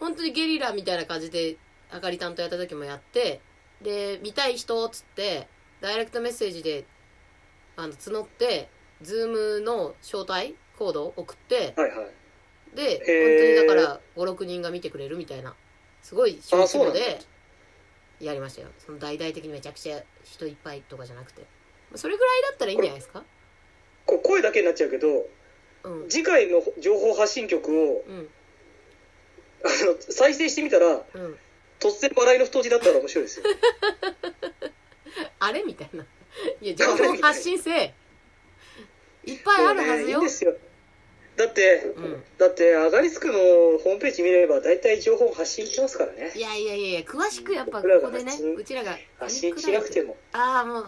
[0.00, 1.56] 本当にゲリラみたいな感じで
[1.90, 3.40] あかり担当やった時もやって
[3.80, 5.46] で見たい人っつって
[5.80, 6.84] ダイレクトメッセージで
[7.76, 8.68] あの募って
[9.02, 12.08] ズームの招待コードを送ってはいはい。
[12.74, 15.54] で本当にだから56人が見てくれるみたいな
[16.02, 17.20] すごい小規模で
[18.20, 18.68] やりましたよ。
[18.78, 21.42] その大々的にめちゃくちゃ人いっぱいとかじゃなくて。
[21.94, 23.22] それぐらいだったらいいんじゃないですか？
[24.06, 25.06] こう声だけになっちゃうけど
[25.84, 26.08] うん。
[26.08, 28.28] 次回の情報発信曲をうん。
[29.64, 31.38] あの再生してみたらうん。
[31.80, 33.46] 突然笑いの太字だったら面白いですよ。
[35.38, 35.62] あれ？
[35.62, 36.06] みたいな。
[36.60, 37.94] いや情報発信せえ。
[39.26, 40.08] いっぱいあるはずよ。
[40.08, 40.56] いいんですよ。
[41.36, 42.24] だって、うん。
[42.38, 46.32] だってアガリスクのホームページ見れば大体情報発信してますからね。
[46.34, 50.16] いやいやいやいや詳しくやっぱここでねうちらが発信しなくても。
[50.32, 50.86] ああもう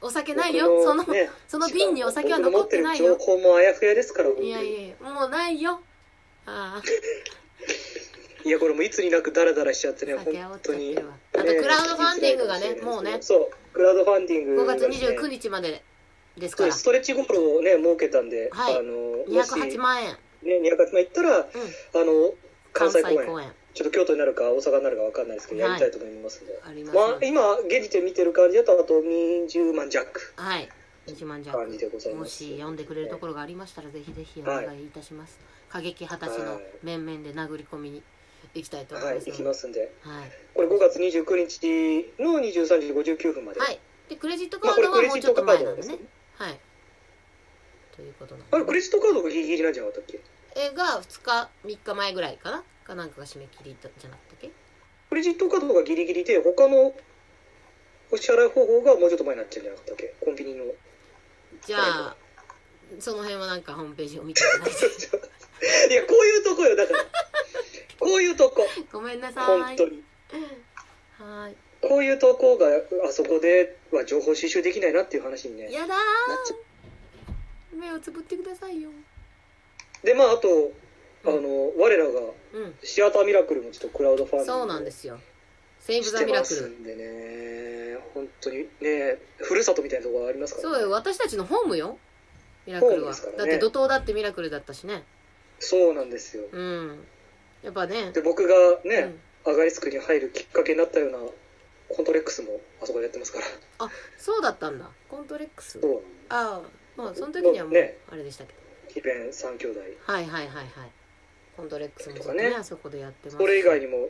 [0.00, 0.82] お酒ないよ。
[0.82, 3.16] その僕ねその瓶にお酒は残ってないよ。
[3.16, 5.80] 情報もあやふやですからいやいやもうないよ。
[6.46, 6.82] ああ。
[8.44, 10.96] いやこれもいつになくダラダラしちゃってね本当に。
[10.96, 13.18] あとクラウドファンディングがねもうね。
[13.20, 15.82] そうクラウドファンディング5が月ね29日まで
[16.36, 16.72] ですから。
[16.72, 18.78] ストレッチゴールをね設けたんで、はい。
[18.78, 20.16] あのもし208万円。
[20.42, 21.44] ね208万行ったら、うん。
[21.44, 21.46] あ
[22.04, 22.34] の
[22.72, 25.70] 関西公演ちょっと京都になるか大阪になるか分かんないですけど、はい。
[25.72, 26.58] やりたいと思いますんで。
[26.64, 26.96] あります。
[26.96, 30.32] まあ今現時点見てる感じだとあと20万弱。
[30.36, 30.68] はい。
[31.06, 31.58] 20万弱。
[31.58, 32.42] 感じでございます。
[32.42, 38.02] もし読んでくれるところがありましたらぜひぜひお願いいたします、過激派たちの面々で殴り込みに
[38.54, 39.92] 行きたいと思いはい、ます行きますんで。
[40.00, 40.30] はい。
[40.54, 43.60] これ5月29日の23時59分まで。
[43.60, 43.78] はい。
[44.08, 45.76] でクレジットカードはもうちょっと前なんでね。
[45.76, 45.98] ですね。
[46.36, 46.58] はい。
[47.94, 50.20] ということなんあれ、でクレジットカードがギリギリなんじゃなかったっけ？
[50.56, 54.50] えが2日3日前ぐらいかなかなんかが締め切りじゃなかったっけ
[55.08, 56.94] クレジットカードがギリギリで、他の
[58.10, 60.14] お支払い方法がもうちょっと前になっちゃうんじゃなかったっけ？
[60.24, 60.64] コンビニの。
[61.64, 62.16] じゃあ
[63.00, 64.76] その辺はなんかホームページを見ていただいて
[65.92, 67.04] いや、こういうとこよ、だから。
[67.98, 68.66] こういうとこ。
[68.92, 70.04] ごめんなさい本当に。
[71.18, 72.66] はこういうとこが
[73.08, 75.94] あそこでは情報収集できないなっていう話にねやだ
[77.72, 80.72] 目をつぶってくださいようでまああと
[81.24, 82.20] あの我らが
[82.54, 82.74] うん。
[82.82, 85.18] シアターミラクルもちょっとクラウドファンディングそうなんですよ。
[85.80, 86.66] セーブ・ザ・ミラクル。
[86.68, 87.98] んでね。
[88.14, 90.90] 本当にねふるさとみたいなところがありますから、ね、そうよ。
[90.90, 91.98] 私たちのホームよ。
[92.66, 93.18] ミラクルは、ね。
[93.36, 95.04] だって怒涛だってミラクルだったしね。
[95.58, 96.44] そうなんですよ。
[96.50, 97.04] うん。
[97.62, 98.12] やっぱね。
[98.12, 101.18] で僕がうねん、アガリスクに入るきっかけになったような
[101.88, 103.44] コントレックスもあそこでやってますから。
[103.78, 104.88] あそうだったんだ。
[105.08, 105.80] コントレックス。
[105.80, 107.98] そうああまあその時にはもうね。
[108.10, 108.58] あれでしたけど。
[108.98, 109.80] イベン3兄弟。
[110.06, 110.68] はいはいはいはい
[111.56, 112.56] コントレックスもずっととかねね。
[112.56, 113.36] あそこでやってます。
[113.38, 114.08] それ以外にも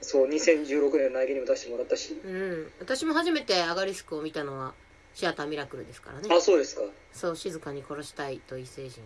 [0.00, 2.14] そう2016年の内芸にも出してもらったし。
[2.24, 2.72] うん。
[2.78, 4.74] 私も初めてアガリスクを見たのは
[5.14, 6.28] シアターミラクルですからね。
[6.32, 6.82] あそうですか。
[7.12, 9.02] そう静かに殺したいと異星人。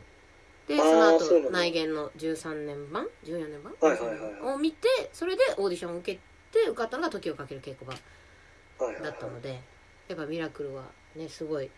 [0.68, 4.32] であその後内言の13年版？14年版、はいはいはい。
[4.32, 6.20] はいを見てそれでオーディションを受け
[6.52, 9.02] て受かったのが時をかける稽古場はいはいはい。
[9.04, 9.60] だったので
[10.08, 10.84] やっぱミラクルは
[11.16, 11.70] ねすごいいっ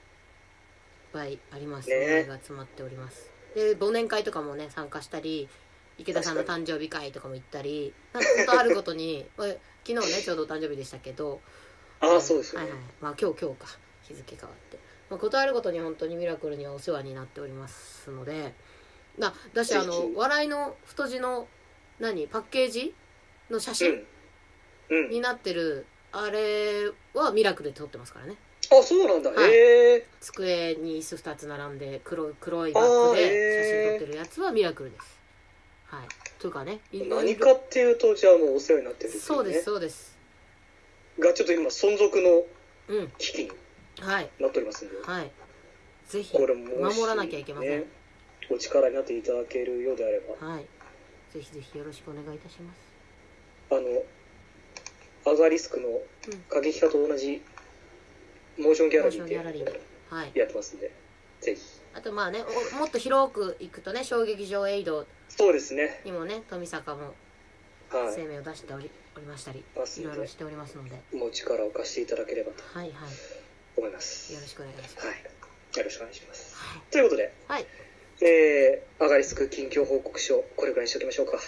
[1.13, 1.89] ぱいあります。
[1.89, 1.97] ね。
[1.97, 3.31] 思いが詰まっております。
[3.55, 5.49] で忘年会とかもね参加したり
[5.99, 9.49] 池田さんの誕生日会とかも行ったりなんとあるごとに まあ
[9.87, 11.41] 昨日ねちょうどお誕生日でしたけど
[12.01, 12.87] ああそうですよね、はいはい。
[13.01, 13.79] まあ今日今日か。
[14.03, 14.79] 日付変わって、
[15.09, 18.55] まあ、ことあるごとに本当にミラクルにはお世話になっておりますので。
[19.17, 21.47] なだしあの笑いの太字の
[22.01, 22.93] 何パッケージ
[23.49, 24.05] の写真
[24.91, 25.05] うん。
[25.05, 25.11] うん。
[25.11, 28.37] になってるあれはミラクルで撮ってますからね。
[28.71, 29.51] あそうなんだ、はい。
[29.51, 35.14] へえ机に椅子2つ並んで黒い黒いバッグで写真撮ってるやつはミラクルです
[35.95, 36.09] はい。
[36.39, 40.17] というかね何かっていうとじゃあもうお世話になってるそうですそうです。
[41.19, 42.45] がちょっと今存続の
[42.89, 43.13] うん。
[43.19, 43.51] 危機に
[44.01, 44.29] はい。
[44.41, 44.95] なっておりますんで。
[45.03, 45.31] はい。
[46.09, 47.87] ぜひこれもし守らなきゃいけません、ね
[48.51, 50.47] お力になっていただけるようであれば。
[50.47, 50.67] はい。
[51.33, 52.79] ぜひぜひよろしくお願いいたします。
[53.71, 55.87] あのアガリスクの
[56.51, 57.41] 過激派と同じ
[58.59, 59.81] モーションギャラリーモーションギャラリーで。
[60.11, 60.33] はい。
[60.35, 60.93] やってますんで
[61.41, 61.61] ぜひ
[61.97, 66.01] あとまあねおもっと広く行くとね小劇場エイドそうですね。
[66.05, 67.15] にもね富坂も
[67.91, 68.15] はい。
[68.17, 69.65] 声明を出しておりおりましたりい
[70.03, 71.01] ろいろしておりますので。
[71.17, 73.11] もう力を貸していただければとはいはい。
[73.77, 74.33] 思います。
[74.33, 75.07] よろしくお願いします。
[75.07, 75.17] はい。
[75.79, 76.57] よろしくお願いします。
[76.57, 76.81] はい。
[76.91, 77.67] ということではい。
[78.23, 81.37] えー、アガリスク近況報告書これぐらいにしておきましょうか。
[81.37, 81.43] は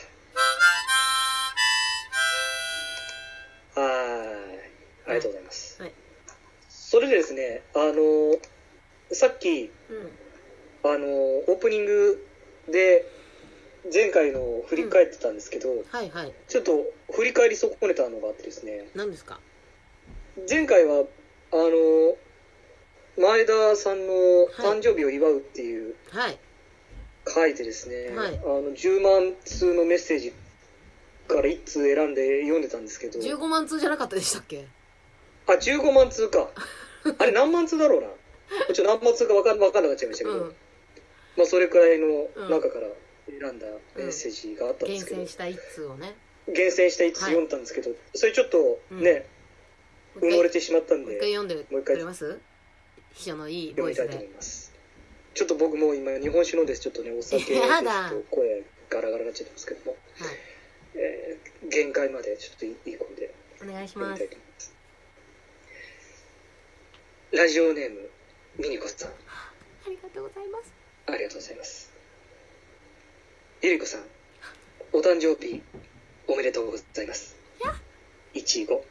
[3.82, 4.61] ーい。
[5.07, 5.92] ありがとうございます、はい。
[6.68, 8.36] それでですねあの
[9.12, 10.11] さっきうん
[10.93, 12.26] あのオープニング
[12.70, 13.07] で
[13.93, 16.32] 前回のを振り返ってたんですけど、はいはい。
[16.49, 16.84] ちょっと
[17.14, 18.89] 振り返り損ねたのがあってですね。
[18.95, 19.39] 何ですか？
[20.49, 21.05] 前回は
[21.53, 22.16] あの
[23.18, 24.12] 前田さんの
[24.59, 26.39] 誕生日を祝うっていうはい。
[27.28, 28.34] 書いてですね、はい。
[28.37, 30.32] あの10万通のメッセージ
[31.26, 33.18] から1通選んで読んでたんですけど。
[33.18, 34.66] 15万通じゃなかったでしたっけ？
[35.49, 36.49] あ15万通か。
[37.18, 38.09] あれ何万通だろうな。
[38.74, 40.55] ちょっと何万通か分かん分かんなくなっちゃいましたけど、うん
[41.37, 42.51] まあ、それくらいのうん。
[42.51, 42.89] 中から
[43.28, 43.66] 選んだ
[43.97, 46.14] メッセージがあったんで厳すけど、選した一通をね。
[46.49, 49.26] 厳選した1通読んだんですけど、それちょっとね、
[50.16, 52.41] 埋もれてしまったんもうで一回読んでもう一回くれます
[53.12, 54.72] 秘書のいい読みたいとボイスで思います。
[55.34, 60.37] ちょっと僕もう今日本酒飲んでちょっとねお酒 でちょやだっと声ガラガラになっちゃってますけども、はい。
[60.95, 64.28] えー限界までちょっといい声でお願いします。
[67.32, 68.09] ラジオネーム
[68.57, 69.11] ミニコさん。
[69.11, 71.93] ありがとうございますありがとうございます。
[73.63, 74.03] ゆりこさん
[74.93, 75.63] お誕生日
[76.29, 77.37] おめでとうございます。
[77.63, 77.73] や
[78.35, 78.75] いちご。
[78.75, 78.83] いや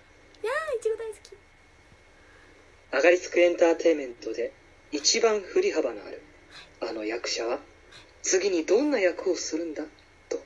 [0.76, 2.98] ーいちご大好き。
[2.98, 4.54] アガリスクエンターテインメントで
[4.92, 6.22] 一番振り幅のある
[6.82, 7.60] あの役者は
[8.22, 9.84] 次にどんな役をするんだ
[10.30, 10.42] と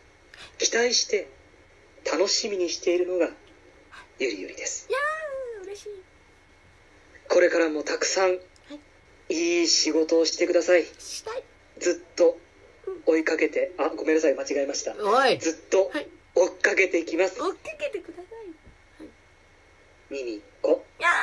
[0.58, 1.30] 期待して
[2.12, 3.30] 楽しみにしているのが
[4.18, 4.88] ゆりゆりです。
[4.90, 5.90] いやー嬉しい。
[7.30, 8.40] これからもたくさん
[9.30, 10.84] いい仕事をしてください。
[10.98, 11.44] したい
[11.80, 12.38] ずっと
[13.06, 14.94] 追いかけてあごめんなさい間違えました。
[14.94, 16.08] ずっとはい。
[16.36, 17.42] 追っかけていきます。
[17.42, 19.08] 追っかけてください。
[20.14, 20.86] ミニコ。
[21.00, 21.16] いやーあ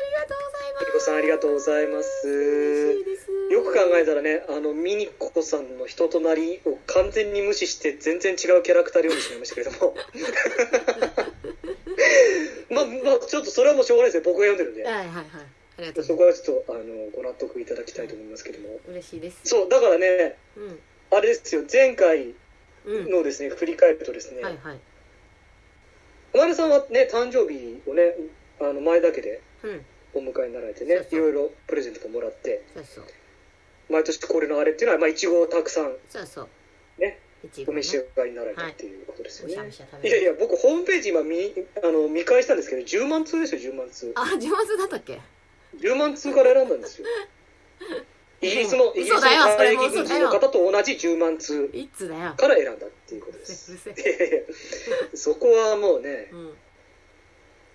[0.00, 0.92] りがとうございます。
[0.98, 2.28] 子さんありがとうございます。
[2.28, 3.28] 嬉しいです。
[3.52, 9.94] よく考えたらねあのミニコさんの人となりを完全に無視して全然違うキャラクターで読んでしまいましたけれども。
[12.70, 14.32] まあまあちょっとそれはもうしょうがないですよ。
[14.32, 14.84] 僕が読んでるんで。
[14.84, 15.26] はいはいはい
[15.78, 16.82] ありがとうそこはちょっとあの
[17.14, 18.80] ご納得いただきたいと思いますけども。
[18.88, 19.40] 嬉しいです。
[19.44, 20.78] そうだからねうん。
[21.16, 21.62] あれですよ。
[21.72, 22.34] 前回
[22.84, 23.10] うん。
[23.10, 24.78] のですね振り返るとですね、はいはい。
[26.34, 28.14] 前田さんはね誕生日をね
[28.60, 29.84] あの前だけでうん。
[30.14, 33.04] お迎えになられてねいろいろプレゼントももらってそうそう。
[33.88, 36.48] 毎年これのあれっていうのはまあいちごをたくさんそうそう。
[37.00, 37.20] ね
[37.68, 41.54] お召し上がりになられたっていうことですよね、むしゃ食べい、やいや僕ホームページ今見
[41.84, 44.12] あの見返したんですけど10万通ですよ10万通。
[44.16, 45.20] あ自慢だったっけ？
[45.76, 47.06] 10万通から選んだんですよ。
[48.40, 51.68] イギリスのイギリスの退役軍人の方と同じ10万通
[52.36, 53.76] から選んだっていうことです。
[55.14, 56.56] そこはもうねうん。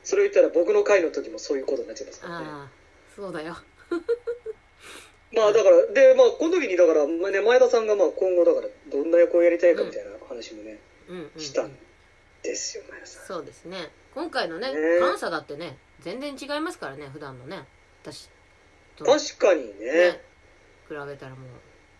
[0.03, 2.47] それを言ったら僕の回の時もそういうことになっちゃいますからね。
[3.15, 3.57] そうだよ。
[5.33, 10.79] まあだからでまあこの時にだから、まあね、前田さんがまあ今後だからどんな役をやりたいかみたいな話もね、
[11.37, 11.77] したん
[12.41, 13.25] ですよ前田さん。
[13.25, 13.91] そうですね。
[14.13, 14.99] 今回のねね。
[14.99, 17.65] 監査だってね全然違いますからね普段のね
[18.03, 18.29] 私
[18.97, 20.11] と確かにね。
[20.11, 20.21] ね
[20.89, 21.49] 比べたらもう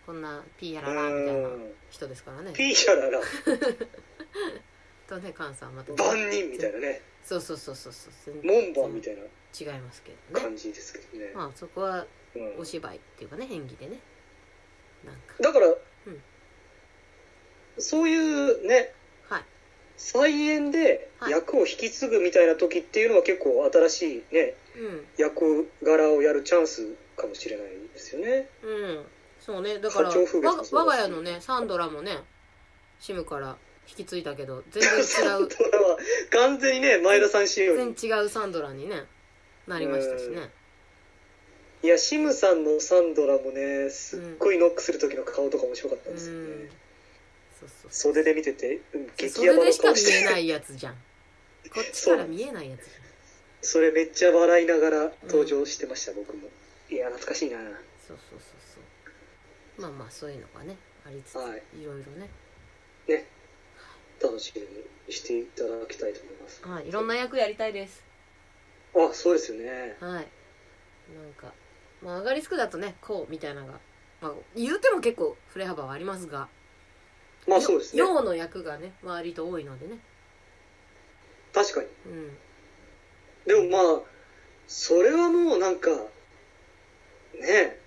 [0.04, 2.52] こんなピーやららみたいなうん人ですからね。
[2.52, 3.20] ピーシャララ
[5.08, 7.00] とね関さんまた万人みたいなね。
[7.24, 8.34] そうそうそうそうそう。
[8.44, 10.44] 門番みたいな違いますけどね。
[10.44, 12.58] 感じですけどね、まあそこはうん。
[12.58, 14.00] お芝居っていうかね演技でね。
[15.04, 15.34] なんか。
[15.40, 15.76] だから、ん。
[17.78, 18.92] そういうね
[19.28, 19.44] はい。
[19.96, 21.32] 再演ではい。
[21.32, 24.63] 役を引き継ぐみたいな時っていうのは結構新しいねうん
[25.16, 28.48] 役柄をやるチャンスかもしれないですよね。
[28.62, 29.04] うん。
[29.40, 29.78] そうね。
[29.78, 32.18] だから我が家のねサンドラもね
[32.98, 33.56] シムから
[33.88, 35.04] 引き継いだけど全然違う。
[35.04, 35.98] サンドラは
[36.30, 37.94] 完全にね前田さん仕様に。
[37.94, 39.04] 全然違うサンドラにね
[39.66, 40.50] なりましたしね。
[41.82, 46.68] いやシムさんのサンドラもねすっごいノックする時の顔とか面白かったんうですよね、ん。
[47.60, 50.94] そうそう袖で見ててうん激そヤバのれでしか見顔してえないやつじゃん。
[50.94, 53.03] こっちから見えないやつじ
[53.64, 56.48] それめっちゃ笑いながら登場してました、僕も。
[56.90, 57.56] いや懐かしいな。
[57.58, 57.68] そう
[58.06, 58.40] そうそう
[58.74, 58.80] そ
[59.78, 59.82] う。
[59.82, 61.62] まあまあそういうのがねありつつ、はい。
[61.80, 62.28] い、ろいろね。
[63.08, 63.26] ね。
[64.22, 64.68] 楽しみに
[65.12, 66.62] していただきたいと思います。
[66.62, 68.04] はいいろんな役やりたいです。
[68.94, 69.96] あそうですよね。
[69.98, 70.10] はい。
[70.10, 70.22] なん
[71.34, 71.52] か
[72.02, 73.80] まあ上がりつくだとねこうみたいなのが、
[74.20, 76.48] まあ、言うても結構振れ幅はありますが
[77.48, 78.02] まあそうですね。
[78.02, 79.98] の役がね割と多いのでね。
[81.54, 81.86] 確かに。
[82.06, 82.36] うん
[83.46, 84.02] でもまあ
[84.66, 85.90] それはもうなんか
[87.40, 87.78] ね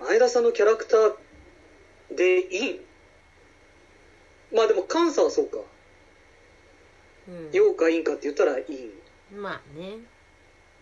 [0.00, 2.80] 前田さんのキャラクターでいい。
[4.54, 5.58] まあでも監査はそうか。
[7.28, 7.50] うん。
[7.52, 9.34] 陽か陰かって言ったらいい。
[9.34, 9.98] んまあね。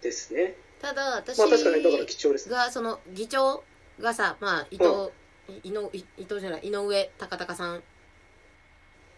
[0.02, 0.54] ですね。
[0.80, 2.54] ただ私まあ確かにだから貴重ですね。
[2.54, 3.64] がその議長
[4.00, 5.10] がさまあ伊藤、
[5.64, 7.82] い井のい伊藤じゃない井上高隆さん。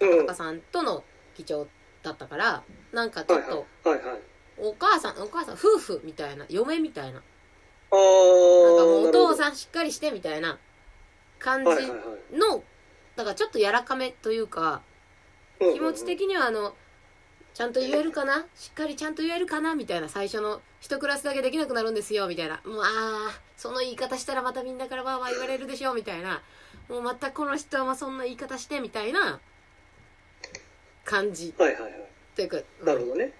[0.01, 0.27] うん。
[0.27, 1.03] 高さんとの
[1.37, 1.67] 議長
[2.03, 4.21] だったからなんかちょっとはいはい。
[4.61, 7.13] お母さんお母さん夫婦みたいな嫁みたいな。
[7.13, 7.27] なんか
[7.93, 10.59] もうお父んさんしっかりしてみたいな
[11.39, 11.71] 感じ
[12.37, 12.63] の
[13.17, 14.83] だからちょっと柔らかめというか
[15.59, 16.75] 気持ち的にはあの
[17.55, 18.47] ちゃんと言えるかな？
[18.55, 19.75] しっかりちゃんと言えるかな？
[19.75, 22.61] みたいな最初の一クラスだけできなくなるんですよみたいな。
[22.65, 26.43] もうああその言い方したらまたみんなからわーわー言われるでしょみたいな。
[26.89, 29.41] もうまたこの人はそんな言い方してみたいな
[31.09, 31.55] 感じ。
[31.57, 31.93] はいはいはい。
[32.37, 33.33] というか、うんなるほどね。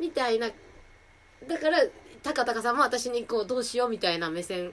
[0.00, 0.48] みたいな。
[1.46, 1.78] だから
[2.22, 4.72] 高高さんも私にこうどうしようみたいな目線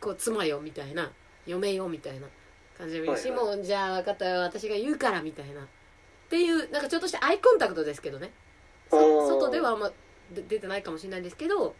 [0.00, 1.10] こう妻よみたいな。
[1.46, 2.26] 嫁よみたいな。
[2.76, 5.62] 感じで見るし、はいはいもうじゃあ分かったよ私が言うからみたいな。
[5.62, 5.66] っ
[6.28, 8.30] ていうなんかちょっとしたアイコンタクトですけどね。
[8.90, 9.90] 外ではあんま
[10.30, 11.74] で出てないかもしれないんですけど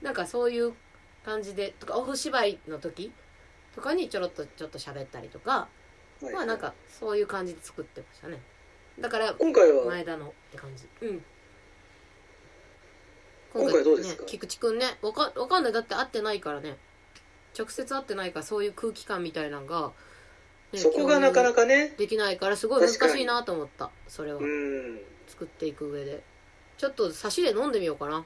[0.00, 0.72] なんかそういう
[1.24, 3.12] 感じでとかお芝居の時
[3.74, 5.68] とかにちょろっとちょっと喋ったりとか、
[6.22, 6.32] はい。
[6.32, 8.40] まあなんかそういう感じで作ってましたね
[9.00, 9.84] だから今回は？
[9.86, 10.84] 前田のって感じ。
[11.02, 11.24] うん。
[13.52, 14.22] 今回どうですか？
[14.22, 15.72] ね、菊池くんねわかわかんない。
[15.72, 16.76] だって会ってないからね。
[17.58, 19.92] 直接会ってないからそういう空気感みたいなのが、
[20.72, 23.90] ねそこがなかなかかねできないからすごい難しいなと思った。
[24.08, 24.40] それは。
[24.40, 25.00] うん。
[25.26, 26.22] 作っていく上で。
[26.76, 28.24] ちょっと差しで飲んでみようかな。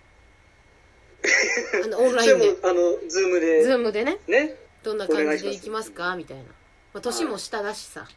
[1.85, 3.62] あのオンラインであのズームで。
[3.62, 4.18] ズームでね。
[4.27, 4.57] ね。
[4.83, 6.16] どんな感じでいきますか？
[6.16, 6.51] みたいな、ま
[6.95, 8.09] あ、年も下だしさ、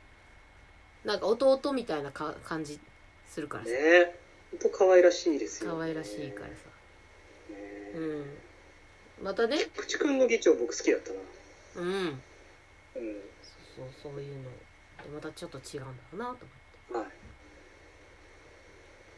[1.05, 2.79] なんか弟みたいなか感じ
[3.27, 3.69] するからさ。
[3.71, 4.15] ね。
[4.51, 6.53] 本当可愛らしいですよ可愛らしいからさ。
[7.49, 7.91] ね。
[7.95, 8.25] うん。
[9.23, 9.57] またね。
[9.75, 11.19] 口くんの議長僕好きだったな。
[11.75, 11.89] うん。
[11.89, 12.21] うん。
[13.75, 14.43] そうそういうの。
[14.43, 16.93] でまたちょっと違うんだろうなと思って。
[16.93, 17.07] はい。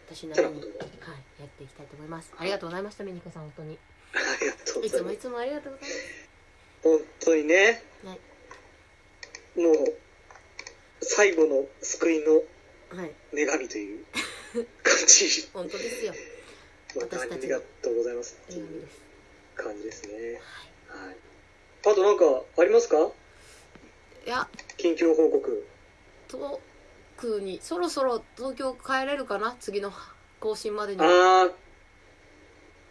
[0.08, 0.62] 私なりに、はい、
[1.40, 2.32] やっていきたいと思います。
[2.38, 3.78] ありがとうございましたミニコさん本当に。
[4.14, 6.30] ありがとうごいつもいざいますつもありがとうございます。
[6.84, 7.84] 本当にね。
[8.04, 8.20] はい。
[9.60, 10.05] もう
[11.08, 12.42] 最後の救いの
[12.98, 13.12] はい。
[13.34, 14.06] 女神という
[14.54, 15.50] 感じ。
[15.54, 16.14] 本当ですよ。
[16.96, 18.38] また私たちのありがとうございます。
[18.44, 18.88] って笑いう
[19.56, 20.40] 感じですね。
[20.88, 21.16] ははい。
[21.88, 22.98] あとなんかありますか？
[22.98, 23.02] い
[24.28, 24.48] いや。
[24.78, 25.68] 近況報告。
[26.28, 29.56] 特にそろそろ東京帰れるかな？
[29.60, 29.92] 次の
[30.40, 31.02] 更新までに。
[31.02, 31.50] ああ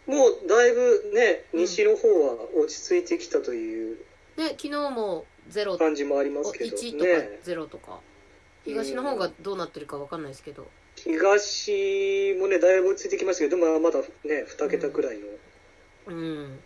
[0.09, 1.59] もうだいぶねうん。
[1.61, 3.97] 西の方は落ち着いてきたという。
[4.37, 5.77] ね昨日もゼロ。
[5.77, 7.99] 感じもありますけど1とかね0とか。
[8.63, 10.67] 東の方がどうなってるかわかんないですけど。
[10.95, 15.27] 東もねだいぶ落ち着いてきましたけどでもまだね2桁くらいの、
[16.07, 16.59] うん。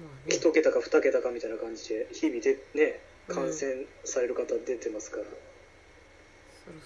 [0.00, 0.36] まあね。
[0.36, 3.34] 1桁か2桁かみたいな感じで日々でねうん。
[3.34, 5.34] 感染される方出てますから、そろ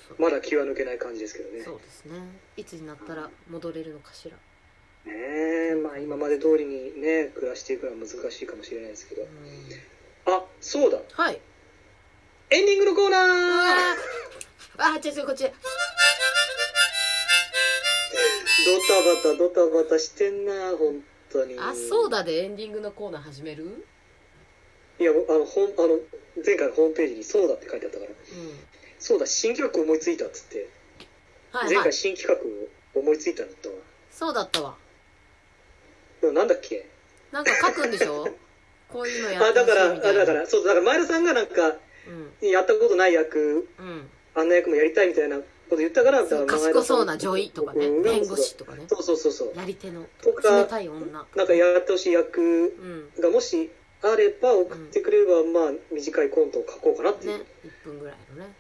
[0.09, 0.17] そろ。
[0.19, 1.63] まだ気は抜けない感じですけどね。
[1.63, 2.19] そうですね。
[2.57, 4.37] いつになったら戻れるのかしら。
[5.11, 5.13] ね
[5.73, 9.23] えまあ今まで通りにね暮らしていくのは難しいかもしれないですけど。
[9.23, 9.29] うん
[10.27, 10.99] あそうだ。
[11.13, 11.41] はい。
[12.51, 13.21] エンディングのコーナー。
[14.79, 15.45] ああ違う違うこっち。
[15.45, 15.51] ド
[18.87, 21.03] タバタドタバタしてんな本
[21.33, 21.59] 当に。
[21.59, 23.65] あそうだでエンディングのコーナー始める？
[23.65, 23.85] うん
[24.99, 25.99] いやあの本あの
[26.45, 28.11] 前回のホームページに「そうだ」って書いてあったから
[29.01, 30.69] 「そうだ新企画思いついた」っつって。
[31.53, 31.85] 前はいはい。
[31.85, 32.33] 回新企
[32.95, 33.75] 画を思いついたんだったわ。
[34.11, 34.77] そうだったわ。
[36.21, 36.87] でもなんだっけ？
[37.33, 38.29] なんか書くんでしょ？
[38.93, 40.23] こういうのやってほしいあだからみたいな。
[40.23, 41.77] あだからそうだから前田さんがなんか
[42.43, 42.49] うん。
[42.49, 44.09] やったことない役うん。
[44.35, 48.85] あんな役もやりたいみたいなこと言ったからそう賢そうな女医とかねうん弁護士とかね。
[48.89, 49.53] そうそうそうそう。
[49.57, 51.27] やり手のとか冷たい女。
[51.37, 53.23] なんかやってほしい役うん。
[53.23, 53.71] がもし
[54.03, 57.45] あれば送ってくれれば、まあ短いコントを書こうかなっていう、ね
[57.85, 58.53] 1分ぐらいのね。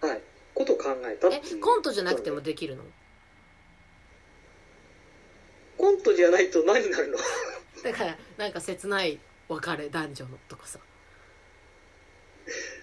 [0.00, 0.20] はい、
[0.54, 2.82] ことを考えたえコントじゃなくてもできるの？
[5.76, 7.18] コントじゃないと何になるの？
[7.84, 9.18] だからなんか切ない
[9.48, 10.78] 別れ男女のとかさ。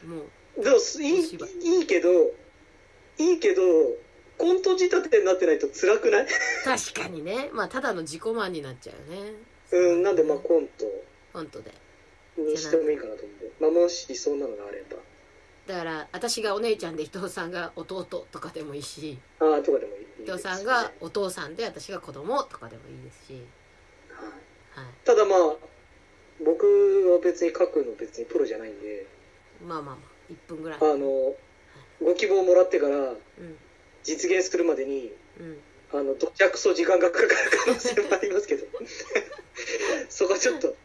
[0.06, 0.24] も
[0.58, 2.10] うでもすいいいいけど
[3.18, 3.62] いいけど
[4.38, 6.28] コント仕立てになってないと辛くない？
[6.64, 7.50] 確かにね。
[7.54, 9.34] まあただの自己満になっちゃうよね。
[9.72, 10.86] うんなんでまあコント。
[11.34, 11.72] 本当で。
[12.38, 14.98] にしてもいいかなと思って、まあ、もしそんなのがあれば。
[15.68, 19.20] だから私がお姉ちゃんで伊藤さんが弟とかでもいいし。
[19.40, 23.34] ああとかでもいい伊藤さんがお父さんで私が子供とかでもいいですし。
[24.74, 24.86] はい。
[24.86, 24.94] はい。
[25.06, 25.40] ただまあ
[26.44, 29.06] 僕は別に書くの別にプロじゃないんで。
[29.66, 30.80] まあまあまあ1分ぐらい。
[30.80, 31.36] あの
[32.04, 33.16] ご希望もらってからうん。
[34.04, 35.58] 実現するまでにうん。
[35.94, 37.30] あのどちゃくそ時間がかかる
[37.66, 38.66] 可能性もありますけど。
[40.10, 40.76] そこはちょっと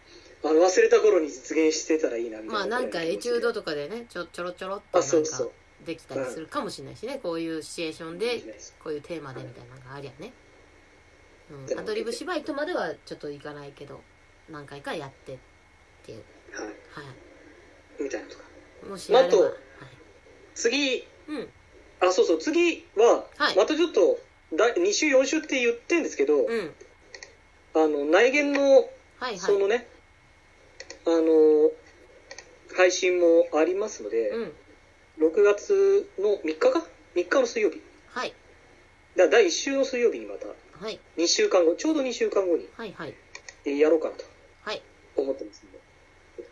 [0.42, 2.52] あの忘れた頃に実現してたらいいなみたいな。
[2.52, 5.52] まあなんかエチュードとかでねちょちょろちょろっと
[5.84, 7.20] できたりするかもしれないしね。
[7.22, 8.42] こういうシチュエーションで
[8.82, 10.32] こういうテーマでみたいなのがありゃね、
[11.70, 14.00] うん、アドリブ芝居とまではちょっといかないけど
[14.50, 15.38] 何回かやってっ
[16.04, 16.22] ていう。
[16.52, 16.66] はい。
[16.68, 16.72] は
[18.00, 18.42] みたいなとか。
[18.84, 19.52] いもしあれば、あとはい、
[20.54, 21.06] 次。
[21.28, 21.48] うん。
[22.00, 22.38] あそうそう。
[22.38, 23.56] 次は、はい。
[23.56, 24.18] またちょっと
[24.54, 26.74] だ2週4週って言ってんですけど、うん。
[27.74, 28.86] あの内言のはい
[29.18, 29.38] はい。
[29.38, 29.88] そのね、
[31.06, 31.70] あの
[32.76, 34.52] 配信もありますので、うん。
[35.18, 37.80] 6月の3日か？3日の水曜日。
[38.08, 38.34] はい。
[39.16, 41.00] だ第1週の水曜日にまたはい。
[41.16, 43.14] 2週間後ちょうど2週間後にはいはい。
[43.64, 44.22] えーやろうかなと。
[44.24, 44.35] はい
[45.22, 45.78] 思ってますので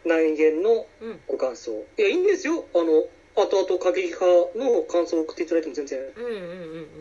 [0.05, 1.21] 内言のうん。
[1.27, 1.73] ご感想？
[1.99, 2.65] いやいいんですよ。
[2.75, 3.05] あの
[3.37, 4.25] 後々過激派
[4.57, 6.47] の感想を送っていただいても全然うんうんうんいいう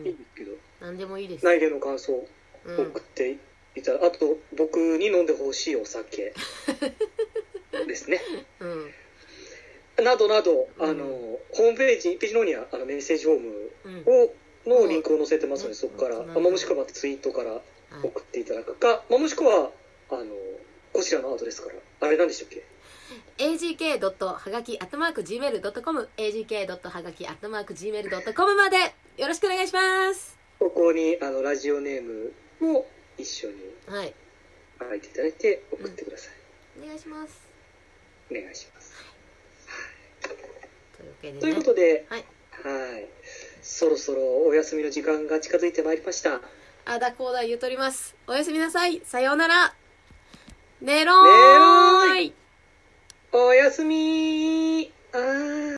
[0.00, 1.44] んですけど、何でもいいです。
[1.44, 2.26] 内言の感想を
[2.66, 2.86] うん。
[2.88, 3.36] 送って
[3.76, 6.32] いただ、あと僕に飲んでほしいお酒
[7.86, 8.20] ですね。
[9.98, 10.04] うん。
[10.04, 10.90] などなど、うん。
[10.90, 11.04] あの
[11.52, 14.24] ホームページページの方にはあのメッセージフォームうん。
[14.24, 15.76] をのリンクを載せてますので、うん。
[15.76, 16.30] そこから、うん。
[16.30, 17.62] あまあもしくはツイートからはい。
[18.02, 19.70] 送っていただくか、まあもしくは
[20.10, 20.24] あの
[20.94, 21.74] こちらのアドレスから。
[22.06, 22.64] あれなんでしたっけ
[23.36, 24.00] ？agk.
[24.00, 26.88] はがき .gmail.com agk.
[26.88, 28.76] はがき .gmail.com まで。
[29.18, 30.38] よろしくお願いします。
[30.60, 32.32] ここにあのラジオネーム
[32.76, 32.86] を
[33.18, 33.54] 一緒に
[33.88, 34.14] はい。
[34.78, 37.40] 書いていただいて送ってください、お願いします。
[38.30, 38.94] お願いします。
[41.20, 42.24] といということではい。
[42.62, 43.08] はい。
[43.62, 46.40] そろそろお休みの時間が近づいてまいりました。
[46.84, 48.14] あだこうだ言うとります。
[48.28, 49.02] おやすみなさい。
[49.04, 49.74] さようなら
[50.84, 52.32] メロン
[53.32, 55.64] おやすみあー。